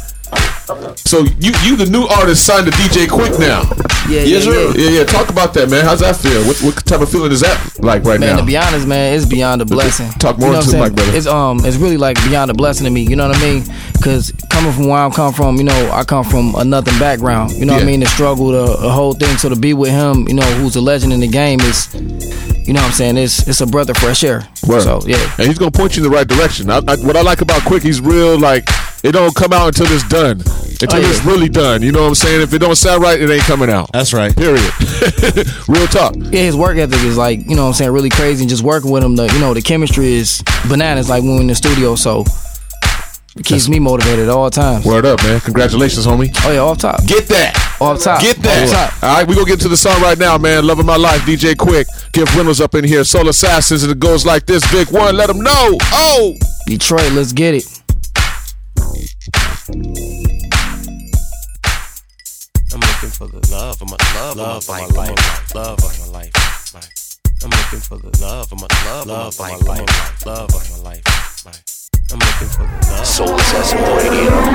So 0.65 1.21
you 1.41 1.53
you 1.63 1.77
the 1.77 1.87
new 1.91 2.05
artist 2.07 2.47
signed 2.47 2.65
to 2.67 2.73
DJ 2.73 3.07
Quik 3.07 3.39
now? 3.39 3.63
Yeah, 4.09 4.23
yes, 4.23 4.29
yeah, 4.29 4.41
sir. 4.41 4.73
yeah. 4.73 4.85
Yeah, 4.85 4.99
yeah. 4.99 5.05
Talk 5.05 5.29
about 5.29 5.53
that, 5.55 5.69
man. 5.69 5.85
How's 5.85 6.01
that 6.01 6.17
feel? 6.17 6.43
What 6.47 6.57
what 6.63 6.87
type 6.87 7.03
of 7.03 7.11
feeling 7.11 7.33
is 7.33 7.41
that 7.41 7.57
like 7.81 8.03
right 8.05 8.19
man, 8.19 8.37
now? 8.37 8.41
to 8.41 8.47
be 8.47 8.57
honest, 8.57 8.87
man, 8.87 9.15
it's 9.15 9.27
beyond 9.27 9.61
a 9.61 9.67
blessing. 9.67 10.11
Talk 10.13 10.39
more 10.39 10.49
you 10.49 10.55
know 10.55 10.63
to 10.63 10.79
what 10.79 10.89
I'm 10.89 10.95
brother. 10.95 11.11
saying? 11.11 11.17
It's 11.19 11.27
um, 11.27 11.61
it's 11.65 11.77
really 11.77 11.99
like 11.99 12.17
beyond 12.25 12.51
a 12.51 12.55
blessing 12.55 12.85
to 12.85 12.91
me. 12.91 13.03
You 13.03 13.17
know 13.17 13.29
what 13.29 13.37
I 13.37 13.41
mean? 13.41 13.65
Because 13.93 14.33
coming 14.49 14.73
from 14.73 14.89
where 14.89 15.01
I'm 15.01 15.11
come 15.13 15.35
from, 15.35 15.57
you 15.57 15.65
know, 15.65 15.91
I 15.93 16.03
come 16.05 16.25
from 16.25 16.55
a 16.55 16.65
nothing 16.65 16.99
background. 16.99 17.53
You 17.53 17.67
know 17.67 17.75
what 17.75 17.83
I 17.83 17.87
mean? 17.87 18.01
The 18.01 18.07
struggle, 18.07 18.49
the, 18.49 18.77
the 18.77 18.91
whole 18.91 19.13
thing. 19.13 19.37
So 19.37 19.51
to 19.51 19.57
be 19.57 19.75
with 19.75 19.91
him, 19.91 20.27
you 20.29 20.35
know, 20.35 20.47
who's 20.57 20.77
a 20.77 20.81
legend 20.81 21.13
in 21.13 21.21
the 21.21 21.29
game 21.29 21.61
is, 21.61 21.93
you 21.95 22.73
know 22.73 22.81
what 22.81 22.87
I'm 22.87 22.93
saying? 22.93 23.19
It's 23.19 23.47
it's 23.47 23.61
a 23.61 23.67
breath 23.67 23.91
of 23.91 23.99
fresh 23.99 24.25
air. 24.25 24.49
Word. 24.67 24.81
So 24.83 25.03
yeah. 25.07 25.35
and 25.39 25.47
he's 25.47 25.59
gonna 25.59 25.71
point 25.71 25.97
you 25.97 26.05
in 26.05 26.11
the 26.11 26.17
right 26.17 26.27
direction. 26.27 26.71
I, 26.71 26.79
I, 26.79 26.97
what 26.97 27.17
I 27.17 27.23
like 27.23 27.43
about 27.43 27.61
Quik, 27.63 27.83
he's 27.83 28.01
real. 28.01 28.39
Like 28.39 28.69
it 29.05 29.13
don't 29.13 29.35
come 29.35 29.53
out 29.53 29.69
until 29.69 29.87
it's 29.95 30.07
done. 30.09 30.41
Until 30.41 30.89
Oh, 30.93 30.99
yeah. 30.99 31.09
it's 31.09 31.25
really 31.25 31.49
done. 31.49 31.83
You 31.83 31.93
know 31.93 32.03
what 32.03 32.09
I'm 32.09 32.15
saying? 32.17 32.43
If 32.43 32.53
it 32.53 32.59
don't 32.59 32.75
sound 32.77 33.03
right, 33.03 33.21
it 33.21 33.31
ain't 33.31 33.45
coming 33.45 33.71
out. 33.71 33.91
That's 33.93 34.13
right. 34.13 34.35
Period. 34.37 34.61
real 35.69 35.87
talk. 35.87 36.15
Yeah, 36.17 36.43
his 36.43 36.57
work 36.57 36.77
ethic 36.79 37.01
is 37.05 37.17
like, 37.17 37.39
you 37.49 37.55
know 37.55 37.63
what 37.63 37.69
I'm 37.69 37.75
saying, 37.75 37.93
really 37.93 38.11
crazy. 38.11 38.43
And 38.43 38.51
just 38.51 38.63
working 38.65 38.91
with 38.91 39.05
him, 39.05 39.15
the 39.17 39.33
you 39.33 39.39
know, 39.39 39.55
the 39.55 39.63
chemistry 39.63 40.15
is 40.15 40.43
bananas 40.69 41.09
like 41.09 41.23
when 41.23 41.37
we're 41.37 41.41
in 41.43 41.47
the 41.47 41.55
studio. 41.55 41.95
So 41.95 42.25
it 43.37 43.45
keeps 43.45 43.69
me 43.69 43.79
motivated 43.79 44.25
at 44.25 44.31
all 44.31 44.51
times. 44.51 44.85
Word 44.85 45.07
up, 45.07 45.23
man. 45.23 45.41
Congratulations, 45.41 46.07
homie. 46.07 46.35
Oh 46.45 46.53
yeah, 46.53 46.59
off 46.61 46.79
top. 46.79 47.05
Get 47.07 47.27
that. 47.29 47.55
Off 47.81 48.03
top. 48.03 48.21
Get 48.21 48.37
that. 48.39 48.65
Off 48.65 49.01
top. 49.01 49.03
All 49.03 49.17
right, 49.17 49.27
we 49.29 49.35
gonna 49.35 49.47
get 49.47 49.61
to 49.61 49.69
the 49.69 49.77
song 49.77 50.01
right 50.03 50.19
now, 50.19 50.39
man. 50.39 50.67
Loving 50.67 50.87
my 50.87 50.97
life, 50.97 51.21
DJ 51.23 51.55
Quik. 51.55 51.87
Give 52.13 52.33
Reynolds 52.37 52.61
up 52.61 52.75
in 52.75 52.85
here. 52.85 53.05
Soul 53.05 53.29
Assassins, 53.29 53.83
and 53.83 53.93
it 53.93 53.99
goes 54.01 54.25
like 54.27 54.47
this. 54.47 54.69
Big 54.73 54.91
one, 54.93 55.17
let 55.17 55.27
them 55.29 55.41
know. 55.41 55.79
Oh, 55.93 56.35
Detroit, 56.67 57.13
let's 57.13 57.33
get 57.33 57.55
it. 57.55 57.65
Love, 64.35 64.69
love 64.69 64.69
of 64.69 64.97
my 64.97 65.07
life, 65.07 65.55
love 65.55 65.79
of 65.79 65.99
my 66.01 66.07
life. 66.19 66.33
I'm 67.43 67.51
looking 67.51 67.81
for 67.81 67.97
the 67.99 68.11
love 68.21 68.53
of 68.53 68.61
my 68.61 68.67
love, 68.87 69.07
love 69.07 69.29
of 69.29 69.39
my 69.39 69.57
life, 69.57 70.27
love 70.27 70.55
of 70.55 70.71
my 70.71 70.79
life. 70.91 71.05
I'm 72.13 72.19
looking 72.19 72.49
for 72.49 72.65
the 72.65 72.87
love. 72.91 73.07
Soul 73.07 73.35
Assassin 73.35 73.79
Radio 73.79 74.33
on 74.33 74.55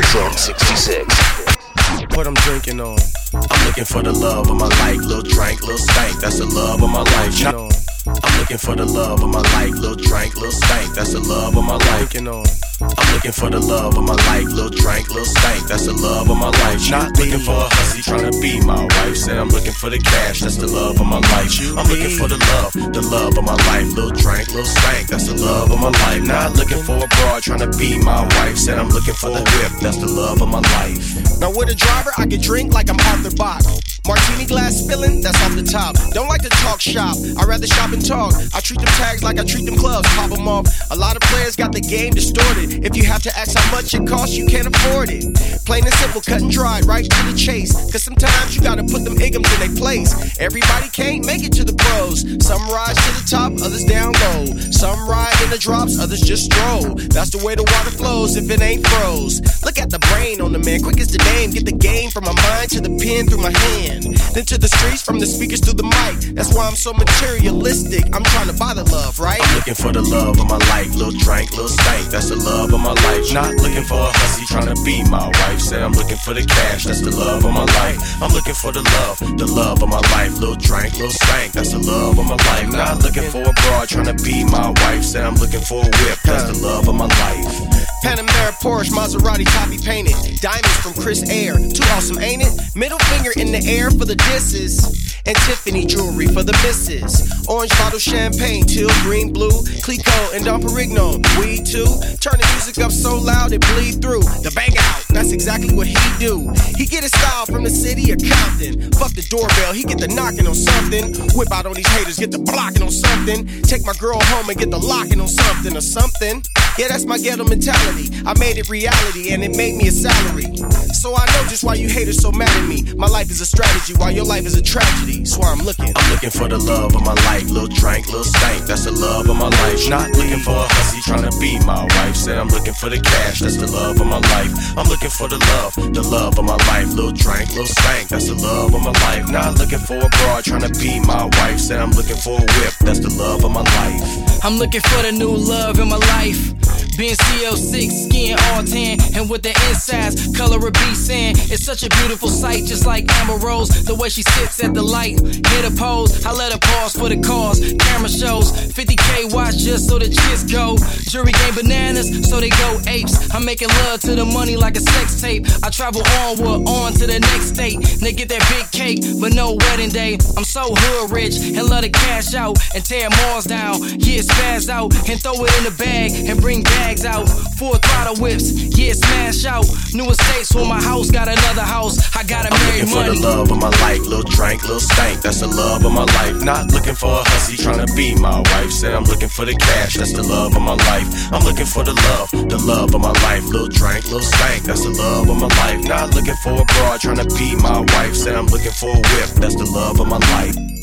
XM66. 0.00 2.16
What 2.16 2.26
I'm 2.26 2.34
drinking 2.34 2.80
on. 2.80 2.98
I'm 3.34 3.66
looking 3.66 3.84
for 3.84 4.02
the 4.02 4.12
love 4.12 4.50
of 4.50 4.56
my 4.56 4.66
life. 4.68 4.96
Little 4.96 5.22
drink, 5.22 5.60
little 5.62 5.78
stank. 5.78 6.20
That's 6.20 6.38
the 6.38 6.46
love 6.46 6.82
of 6.82 6.90
my 6.90 7.02
life. 7.02 7.38
You 7.38 7.52
know. 7.52 7.68
I'm 8.06 8.38
looking 8.38 8.58
for 8.58 8.76
the 8.76 8.84
love 8.84 9.22
of 9.22 9.30
my 9.30 9.40
life, 9.56 9.72
little 9.80 9.96
drink, 9.96 10.34
little 10.36 10.52
stank. 10.52 10.94
That's 10.94 11.12
the 11.14 11.20
love 11.20 11.56
of 11.56 11.64
my 11.64 11.76
life. 11.76 12.14
on. 12.14 12.44
I'm 12.84 13.14
looking 13.14 13.32
for 13.32 13.48
the 13.48 13.58
love 13.58 13.96
of 13.96 14.04
my 14.04 14.12
life, 14.28 14.44
little 14.44 14.68
drink, 14.68 15.08
little 15.08 15.24
stank. 15.24 15.68
That's 15.68 15.86
the 15.86 15.94
love 15.94 16.28
of 16.28 16.36
my 16.36 16.50
life. 16.50 16.84
Not 16.90 17.16
looking 17.16 17.40
for 17.40 17.56
a 17.56 17.68
hussy 17.72 18.02
trying 18.02 18.30
to 18.30 18.38
be 18.40 18.60
my 18.60 18.84
wife. 18.84 19.16
Said 19.16 19.38
I'm 19.38 19.48
looking 19.48 19.72
for 19.72 19.88
the 19.88 19.98
cash. 19.98 20.40
That's 20.40 20.56
the 20.56 20.66
love 20.66 21.00
of 21.00 21.06
my 21.06 21.16
life. 21.32 21.56
I'm 21.78 21.88
looking 21.88 22.12
for 22.12 22.28
the 22.28 22.36
love, 22.36 22.76
the 22.92 23.00
love 23.00 23.38
of 23.38 23.44
my 23.44 23.56
life, 23.72 23.88
little 23.96 24.12
drink, 24.12 24.52
little 24.52 24.68
stank. 24.68 25.08
That's 25.08 25.28
the 25.28 25.40
love 25.40 25.72
of 25.72 25.80
my 25.80 25.88
life. 26.04 26.22
Not 26.28 26.56
looking 26.60 26.82
for 26.84 27.00
a 27.00 27.08
broad 27.08 27.42
trying 27.42 27.64
to 27.64 27.72
be 27.78 27.96
my 27.96 28.20
wife. 28.36 28.58
Said 28.58 28.78
I'm 28.78 28.90
looking 28.90 29.14
for 29.14 29.30
the 29.30 29.40
whip. 29.40 29.80
That's 29.80 29.96
the 29.96 30.12
love 30.12 30.42
of 30.42 30.48
my 30.48 30.60
life. 30.76 31.40
Now 31.40 31.48
with 31.56 31.72
a 31.72 31.74
driver, 31.74 32.12
I 32.18 32.26
can 32.26 32.40
drink 32.40 32.74
like 32.74 32.90
I'm 32.90 33.00
Arthur 33.00 33.34
Bach. 33.34 33.64
Martini 34.06 34.44
glass 34.44 34.76
spilling, 34.76 35.22
that's 35.22 35.40
off 35.42 35.54
the 35.54 35.62
top. 35.62 35.96
Don't 36.12 36.28
like 36.28 36.42
to 36.42 36.50
talk 36.60 36.78
shop, 36.78 37.16
I'd 37.38 37.48
rather 37.48 37.66
shop 37.66 37.92
and 37.92 38.04
talk. 38.04 38.34
I 38.52 38.60
treat 38.60 38.78
them 38.78 38.92
tags 39.00 39.24
like 39.24 39.40
I 39.40 39.44
treat 39.44 39.64
them 39.64 39.76
clubs, 39.76 40.06
pop 40.14 40.28
them 40.30 40.46
off. 40.46 40.68
A 40.90 40.96
lot 40.96 41.16
of 41.16 41.22
players 41.22 41.56
got 41.56 41.72
the 41.72 41.80
game 41.80 42.12
distorted. 42.12 42.84
If 42.84 42.96
you 42.96 43.04
have 43.04 43.22
to 43.22 43.32
ask 43.36 43.56
how 43.56 43.64
much 43.74 43.94
it 43.94 44.06
costs, 44.06 44.36
you 44.36 44.44
can't 44.44 44.68
afford 44.68 45.08
it. 45.08 45.24
Plain 45.64 45.84
and 45.84 45.94
simple, 45.94 46.20
cut 46.20 46.42
and 46.42 46.50
dry, 46.50 46.80
right 46.84 47.08
to 47.08 47.22
the 47.24 47.36
chase. 47.36 47.72
Cause 47.90 48.04
sometimes 48.04 48.54
you 48.54 48.60
gotta 48.60 48.84
put 48.84 49.04
them 49.04 49.16
igums 49.16 49.48
in 49.56 49.60
their 49.64 49.76
place. 49.80 50.12
Everybody 50.38 50.90
can't 50.90 51.24
make 51.24 51.42
it 51.42 51.52
to 51.54 51.64
the 51.64 51.72
pros. 51.72 52.28
Some 52.44 52.60
rise 52.68 52.96
to 53.00 53.10
the 53.16 53.26
top, 53.30 53.52
others 53.64 53.84
down 53.84 54.12
low. 54.12 54.44
Some 54.68 55.08
ride 55.08 55.32
in 55.42 55.48
the 55.48 55.58
drops, 55.58 55.98
others 55.98 56.20
just 56.20 56.52
stroll. 56.52 56.94
That's 57.08 57.30
the 57.30 57.40
way 57.40 57.54
the 57.54 57.64
water 57.64 57.90
flows 57.96 58.36
if 58.36 58.50
it 58.50 58.60
ain't 58.60 58.86
froze. 58.86 59.40
Look 59.64 59.78
at 59.78 59.88
the 59.88 59.98
brain 60.12 60.42
on 60.42 60.52
the 60.52 60.58
man, 60.58 60.82
quick 60.82 61.00
as 61.00 61.08
the 61.08 61.24
name. 61.32 61.52
Get 61.52 61.64
the 61.64 61.72
game 61.72 62.10
from 62.10 62.24
my 62.24 62.36
mind 62.36 62.68
to 62.76 62.80
the 62.82 62.92
pen 63.00 63.26
through 63.26 63.40
my 63.40 63.56
hand. 63.56 63.93
Then 64.02 64.44
to 64.46 64.58
the 64.58 64.68
streets, 64.68 65.02
from 65.02 65.18
the 65.18 65.26
speakers 65.26 65.60
to 65.62 65.72
the 65.72 65.84
mic. 65.84 66.34
That's 66.34 66.54
why 66.54 66.66
I'm 66.66 66.74
so 66.74 66.92
materialistic. 66.92 68.04
I'm 68.14 68.24
trying 68.24 68.48
to 68.48 68.56
buy 68.58 68.74
the 68.74 68.84
love, 68.90 69.20
right? 69.20 69.40
I'm 69.40 69.54
looking 69.56 69.74
for 69.74 69.92
the 69.92 70.02
love 70.02 70.40
of 70.40 70.48
my 70.48 70.58
life, 70.72 70.94
little 70.94 71.14
drink, 71.14 71.50
little 71.52 71.68
stank. 71.68 72.10
That's 72.10 72.30
the 72.30 72.36
love 72.36 72.72
of 72.72 72.80
my 72.80 72.92
life. 72.92 73.32
Not 73.32 73.54
looking 73.62 73.84
for 73.84 74.00
a 74.00 74.10
hussy 74.10 74.44
trying 74.46 74.74
to 74.74 74.78
be 74.82 75.02
my 75.08 75.26
wife. 75.28 75.60
Say 75.60 75.82
I'm 75.82 75.92
looking 75.92 76.18
for 76.18 76.34
the 76.34 76.44
cash. 76.44 76.84
That's 76.84 77.00
the 77.00 77.14
love 77.14 77.44
of 77.44 77.52
my 77.52 77.64
life. 77.64 77.98
I'm 78.22 78.32
looking 78.32 78.54
for 78.54 78.72
the 78.72 78.82
love, 78.82 79.18
the 79.38 79.46
love 79.46 79.82
of 79.82 79.88
my 79.88 80.02
life. 80.14 80.38
Little 80.38 80.56
drink, 80.56 80.94
little 80.94 81.10
stank. 81.10 81.52
That's 81.52 81.72
the 81.72 81.78
love 81.78 82.18
of 82.18 82.26
my 82.26 82.36
life. 82.50 82.68
Not 82.72 83.02
looking 83.02 83.28
for 83.30 83.42
a 83.42 83.52
broad 83.52 83.88
trying 83.88 84.10
to 84.10 84.18
be 84.24 84.44
my 84.44 84.70
wife. 84.82 85.04
Say 85.04 85.22
I'm 85.22 85.34
looking 85.36 85.60
for 85.60 85.82
a 85.82 85.88
whip. 85.88 86.18
That's 86.24 86.50
the 86.50 86.66
love 86.66 86.88
of 86.88 86.94
my 86.94 87.06
life. 87.06 87.84
Panamera, 88.04 88.52
Porsche, 88.60 88.92
Maserati, 88.92 89.46
copy 89.46 89.78
painted. 89.78 90.14
Diamonds 90.40 90.76
from 90.84 90.92
Chris 90.94 91.24
Aire. 91.30 91.56
Too 91.56 91.82
awesome, 91.96 92.18
ain't 92.18 92.42
it? 92.42 92.52
Middle 92.76 92.98
finger 93.10 93.32
in 93.36 93.50
the 93.50 93.64
air 93.64 93.83
for 93.90 94.04
the 94.04 94.16
disses. 94.16 95.04
And 95.26 95.36
Tiffany 95.48 95.86
jewelry 95.86 96.26
for 96.26 96.42
the 96.42 96.52
misses. 96.60 97.46
Orange 97.48 97.72
bottle 97.78 97.98
champagne, 97.98 98.64
teal, 98.64 98.90
green, 99.02 99.32
blue. 99.32 99.64
Clicquot 99.80 100.34
and 100.34 100.44
Dom 100.44 100.60
Perignon. 100.60 101.24
we 101.40 101.64
too. 101.64 101.88
Turn 102.20 102.36
the 102.36 102.48
music 102.52 102.84
up 102.84 102.92
so 102.92 103.16
loud 103.16 103.52
it 103.52 103.60
bleed 103.72 104.02
through. 104.02 104.24
The 104.44 104.52
bang 104.54 104.76
out, 104.76 105.04
that's 105.08 105.32
exactly 105.32 105.74
what 105.74 105.86
he 105.86 105.96
do. 106.18 106.52
He 106.76 106.84
get 106.84 107.02
his 107.02 107.12
style 107.12 107.46
from 107.46 107.64
the 107.64 107.70
city 107.70 108.12
of 108.12 108.20
Compton. 108.20 108.92
Fuck 108.92 109.12
the 109.12 109.24
doorbell, 109.30 109.72
he 109.72 109.84
get 109.84 109.98
the 109.98 110.08
knocking 110.08 110.46
on 110.46 110.54
something. 110.54 111.16
Whip 111.32 111.50
out 111.52 111.64
on 111.64 111.74
these 111.74 111.88
haters, 111.96 112.18
get 112.18 112.30
the 112.30 112.38
blocking 112.38 112.82
on 112.82 112.90
something. 112.90 113.46
Take 113.62 113.86
my 113.86 113.94
girl 113.94 114.20
home 114.20 114.48
and 114.50 114.58
get 114.58 114.70
the 114.70 114.78
locking 114.78 115.20
on 115.20 115.28
something 115.28 115.76
or 115.76 115.80
something. 115.80 116.44
Yeah, 116.76 116.88
that's 116.88 117.06
my 117.06 117.18
ghetto 117.18 117.44
mentality. 117.44 118.10
I 118.26 118.36
made 118.38 118.58
it 118.58 118.68
reality 118.68 119.32
and 119.32 119.44
it 119.44 119.56
made 119.56 119.76
me 119.76 119.88
a 119.88 119.92
salary. 119.92 120.52
So 120.92 121.14
I 121.14 121.24
know 121.32 121.48
just 121.48 121.64
why 121.64 121.74
you 121.74 121.88
haters 121.88 122.20
so 122.20 122.32
mad 122.32 122.50
at 122.50 122.68
me. 122.68 122.82
My 122.96 123.06
life 123.06 123.30
is 123.30 123.40
a 123.40 123.46
strategy 123.46 123.73
while 123.96 124.10
your 124.10 124.24
life 124.24 124.46
is 124.46 124.56
a 124.56 124.62
tragedy. 124.62 125.24
So 125.24 125.42
I'm 125.42 125.58
looking. 125.58 125.92
I'm 125.94 126.10
looking 126.10 126.30
for 126.30 126.48
the 126.48 126.58
love 126.58 126.94
of 126.94 127.02
my 127.02 127.14
life, 127.28 127.48
little 127.50 127.68
drink, 127.68 128.06
little 128.06 128.24
stank. 128.24 128.66
That's 128.66 128.84
the 128.84 128.92
love 128.92 129.28
of 129.28 129.36
my 129.36 129.48
life. 129.48 129.88
Not 129.88 130.10
looking 130.16 130.40
for 130.40 130.56
a 130.56 130.66
hussy 130.68 131.00
trying 131.02 131.28
to 131.28 131.34
be 131.38 131.58
my 131.66 131.84
wife. 131.84 132.16
Said 132.16 132.38
I'm 132.38 132.48
looking 132.48 132.74
for 132.74 132.88
the 132.88 133.00
cash. 133.00 133.40
That's 133.40 133.56
the 133.56 133.70
love 133.70 134.00
of 134.00 134.06
my 134.06 134.18
life. 134.34 134.52
I'm 134.76 134.88
looking 134.88 135.10
for 135.10 135.28
the 135.28 135.38
love, 135.38 135.74
the 135.92 136.02
love 136.02 136.38
of 136.38 136.44
my 136.44 136.56
life. 136.70 136.88
Little 136.94 137.12
drink, 137.12 137.50
little 137.50 137.66
stank. 137.66 138.08
That's 138.08 138.28
the 138.28 138.34
love 138.34 138.74
of 138.74 138.82
my 138.82 138.94
life. 139.06 139.28
Not 139.28 139.58
looking 139.58 139.78
for 139.80 139.98
a 139.98 140.08
broad 140.08 140.44
trying 140.44 140.62
to 140.62 140.72
be 140.80 141.00
my 141.00 141.24
wife. 141.24 141.58
Said 141.58 141.80
I'm 141.80 141.92
looking 141.92 142.16
for 142.16 142.38
a 142.38 142.44
whip. 142.44 142.74
That's 142.80 143.00
the 143.00 143.12
love 143.18 143.44
of 143.44 143.50
my 143.50 143.62
life. 143.62 144.44
I'm 144.44 144.56
looking 144.56 144.80
for 144.80 145.02
the 145.02 145.12
new 145.12 145.34
love 145.34 145.78
in 145.78 145.88
my 145.88 145.96
life. 145.96 146.63
Being 146.96 147.16
CO6, 147.16 147.90
skin 148.06 148.38
all 148.38 148.62
tan, 148.62 148.98
and 149.16 149.28
with 149.28 149.42
the 149.42 149.50
insides, 149.68 150.30
color 150.36 150.64
of 150.64 150.72
B 150.72 150.94
sand. 150.94 151.38
It's 151.50 151.64
such 151.64 151.82
a 151.82 151.88
beautiful 151.88 152.28
sight, 152.28 152.64
just 152.64 152.86
like 152.86 153.10
Amber 153.18 153.36
Rose. 153.44 153.68
The 153.84 153.94
way 153.96 154.08
she 154.08 154.22
sits 154.22 154.62
at 154.62 154.74
the 154.74 154.82
light, 154.82 155.18
hit 155.18 155.64
a 155.64 155.74
pose. 155.76 156.24
I 156.24 156.32
let 156.32 156.52
her 156.52 156.58
pause 156.58 156.92
for 156.94 157.08
the 157.08 157.20
cause. 157.20 157.58
Camera 157.80 158.08
shows 158.08 158.52
50k 158.52 159.34
watch 159.34 159.56
just 159.58 159.88
so 159.88 159.98
the 159.98 160.08
chicks 160.08 160.44
go. 160.44 160.76
Jury 161.10 161.32
game 161.32 161.54
bananas, 161.54 162.28
so 162.28 162.38
they 162.38 162.50
go 162.50 162.80
apes. 162.86 163.34
I'm 163.34 163.44
making 163.44 163.68
love 163.86 164.00
to 164.02 164.14
the 164.14 164.24
money 164.24 164.56
like 164.56 164.76
a 164.76 164.80
sex 164.80 165.20
tape. 165.20 165.46
I 165.64 165.70
travel 165.70 166.02
onward, 166.22 166.68
on 166.68 166.92
to 166.94 167.06
the 167.06 167.18
next 167.18 167.54
state. 167.54 167.80
They 168.00 168.12
get 168.12 168.28
that 168.28 168.44
big 168.54 168.70
cake, 168.70 169.00
but 169.20 169.34
no 169.34 169.54
wedding 169.54 169.90
day. 169.90 170.14
I'm 170.36 170.44
so 170.44 170.70
hood 170.70 171.10
rich 171.10 171.36
and 171.38 171.68
love 171.68 171.82
to 171.82 171.90
cash 171.90 172.34
out 172.34 172.56
and 172.74 172.84
tear 172.84 173.08
malls 173.10 173.46
down. 173.46 173.82
Yeah, 173.98 174.22
spaz 174.22 174.68
out 174.68 174.94
and 175.08 175.20
throw 175.20 175.42
it 175.44 175.50
in 175.58 175.64
the 175.64 175.74
bag 175.76 176.12
and 176.28 176.40
bring 176.40 176.62
bags 176.84 177.04
out. 177.04 177.28
Four 177.58 177.78
throttle 177.78 178.16
whips, 178.22 178.52
yeah, 178.76 178.92
smash 178.92 179.44
out. 179.44 179.66
New 179.94 180.10
estates 180.10 180.52
for 180.52 180.64
my 180.66 180.80
house, 180.82 181.10
got 181.10 181.28
another 181.28 181.62
house. 181.62 181.96
I 182.16 182.22
gotta 182.24 182.52
I'm 182.52 182.60
marry 182.60 182.82
looking 182.82 182.94
for 182.94 183.04
the 183.04 183.18
love 183.20 183.50
of 183.50 183.58
my 183.58 183.72
life, 183.84 184.00
little 184.00 184.28
drink, 184.36 184.62
little 184.62 184.80
stank. 184.80 185.22
That's 185.22 185.40
the 185.40 185.46
love 185.46 185.84
of 185.84 185.92
my 185.92 186.04
life. 186.18 186.42
Not 186.42 186.72
looking 186.72 186.94
for 186.94 187.12
a 187.20 187.22
hussy 187.30 187.56
trying 187.56 187.84
to 187.84 187.90
be 187.94 188.14
my 188.14 188.40
wife. 188.52 188.70
Say 188.70 188.92
I'm 188.92 189.04
looking 189.04 189.28
for 189.28 189.44
the 189.44 189.54
cash. 189.54 189.94
That's 189.96 190.12
the 190.12 190.22
love 190.22 190.56
of 190.56 190.62
my 190.62 190.76
life. 190.90 191.08
I'm 191.32 191.44
looking 191.44 191.66
for 191.66 191.84
the 191.84 191.94
love, 191.94 192.30
the 192.30 192.58
love 192.58 192.94
of 192.94 193.00
my 193.00 193.14
life. 193.26 193.44
Little 193.44 193.68
drink, 193.68 194.04
little 194.04 194.20
stank. 194.20 194.64
That's 194.64 194.82
the 194.82 194.90
love 194.90 195.28
of 195.30 195.36
my 195.40 195.48
life. 195.62 195.80
Not 195.84 196.14
looking 196.14 196.36
for 196.42 196.52
a 196.52 196.64
broad 196.64 197.00
trying 197.00 197.22
to 197.22 197.28
be 197.36 197.56
my 197.56 197.80
wife. 197.94 198.14
Say 198.14 198.34
I'm 198.34 198.46
looking 198.46 198.72
for 198.72 198.90
a 198.90 199.00
whip. 199.14 199.30
That's 199.40 199.56
the 199.56 199.66
love 199.66 200.00
of 200.00 200.08
my 200.08 200.18
life. 200.36 200.73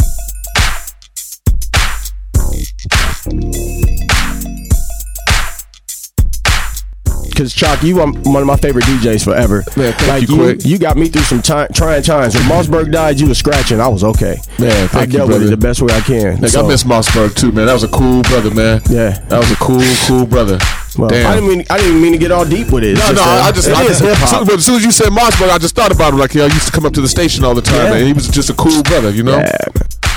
Cause 7.42 7.56
Choc, 7.56 7.82
you 7.82 8.00
are 8.02 8.06
one 8.08 8.44
of 8.44 8.46
my 8.46 8.56
favorite 8.56 8.86
DJs 8.86 9.24
forever. 9.24 9.64
Man, 9.76 9.94
thank 9.94 10.08
like 10.08 10.30
you, 10.30 10.36
Quik. 10.36 10.64
you 10.64 10.78
got 10.78 10.96
me 10.96 11.08
through 11.08 11.24
some 11.24 11.42
time, 11.42 11.70
trying 11.74 12.04
times. 12.04 12.36
When 12.36 12.44
Mossberg 12.44 12.92
died, 12.92 13.20
you 13.20 13.28
were 13.30 13.34
scratching. 13.34 13.80
I 13.82 13.88
was 13.88 14.04
okay. 14.04 14.38
Man, 14.60 14.70
I 14.72 14.88
thank 14.88 15.12
you, 15.12 15.18
dealt 15.18 15.30
with 15.30 15.42
it 15.42 15.50
the 15.50 15.58
best 15.58 15.82
way 15.82 15.92
I 15.92 16.02
can. 16.02 16.40
Like, 16.40 16.52
So- 16.52 16.64
I 16.64 16.68
miss 16.68 16.84
Mossberg 16.84 17.34
too, 17.36 17.52
man. 17.52 17.66
That 17.66 17.74
was 17.74 17.84
a 17.84 17.88
cool 17.88 18.22
brother, 18.22 18.52
man. 18.52 18.84
Yeah, 18.92 19.18
that 19.30 19.40
was 19.40 19.50
a 19.50 19.56
cool, 19.56 19.82
cool 20.06 20.28
brother. 20.28 20.60
Well, 21.00 21.10
Damn. 21.10 21.26
I 21.32 21.34
didn't 21.34 21.50
mean 21.50 21.66
I 21.72 21.78
didn't 21.80 22.00
mean 22.00 22.12
to 22.12 22.20
get 22.20 22.32
all 22.32 22.46
deep 22.46 22.70
with 22.72 22.84
it. 22.84 22.92
It's 22.92 23.08
No, 23.08 23.14
no, 23.16 23.24
uh, 23.24 23.26
I 23.26 23.52
just, 23.52 23.68
I 23.72 23.88
just 23.88 24.02
but 24.04 24.54
as 24.54 24.64
soon 24.66 24.76
as 24.76 24.84
you 24.86 24.92
said 24.92 25.08
Mossberg, 25.08 25.50
I 25.50 25.58
just 25.58 25.74
thought 25.74 25.92
about 25.92 26.14
him. 26.14 26.20
Like, 26.20 26.36
yeah, 26.36 26.44
I 26.44 26.48
used 26.54 26.68
to 26.68 26.72
come 26.72 26.86
up 26.86 26.94
to 26.94 27.02
the 27.02 27.08
station 27.10 27.44
all 27.44 27.56
the 27.56 27.64
time, 27.64 27.86
Yeah. 27.88 27.90
man. 27.94 28.06
He 28.06 28.14
was 28.14 28.28
just 28.28 28.52
a 28.52 28.54
cool 28.54 28.84
brother, 28.84 29.10
you 29.10 29.24
know. 29.24 29.44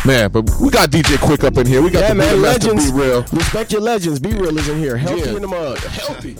Man, 0.04 0.30
but 0.30 0.42
we 0.60 0.68
got 0.68 0.90
DJ 0.90 1.16
Quik 1.16 1.42
up 1.44 1.56
in 1.56 1.66
here. 1.66 1.80
We 1.80 1.88
got 1.88 2.00
Yeah, 2.00 2.08
the 2.10 2.14
man, 2.16 2.42
legends. 2.42 2.90
B 2.90 2.98
Real. 3.00 3.24
Respect 3.32 3.72
your 3.72 3.80
legends. 3.80 4.20
B 4.20 4.34
Real 4.34 4.58
is 4.58 4.68
in 4.68 4.78
here. 4.78 4.98
Healthy 4.98 5.30
Yeah. 5.30 5.36
in 5.36 5.40
the 5.40 5.48
mug. 5.48 5.78
Healthy. 5.78 6.36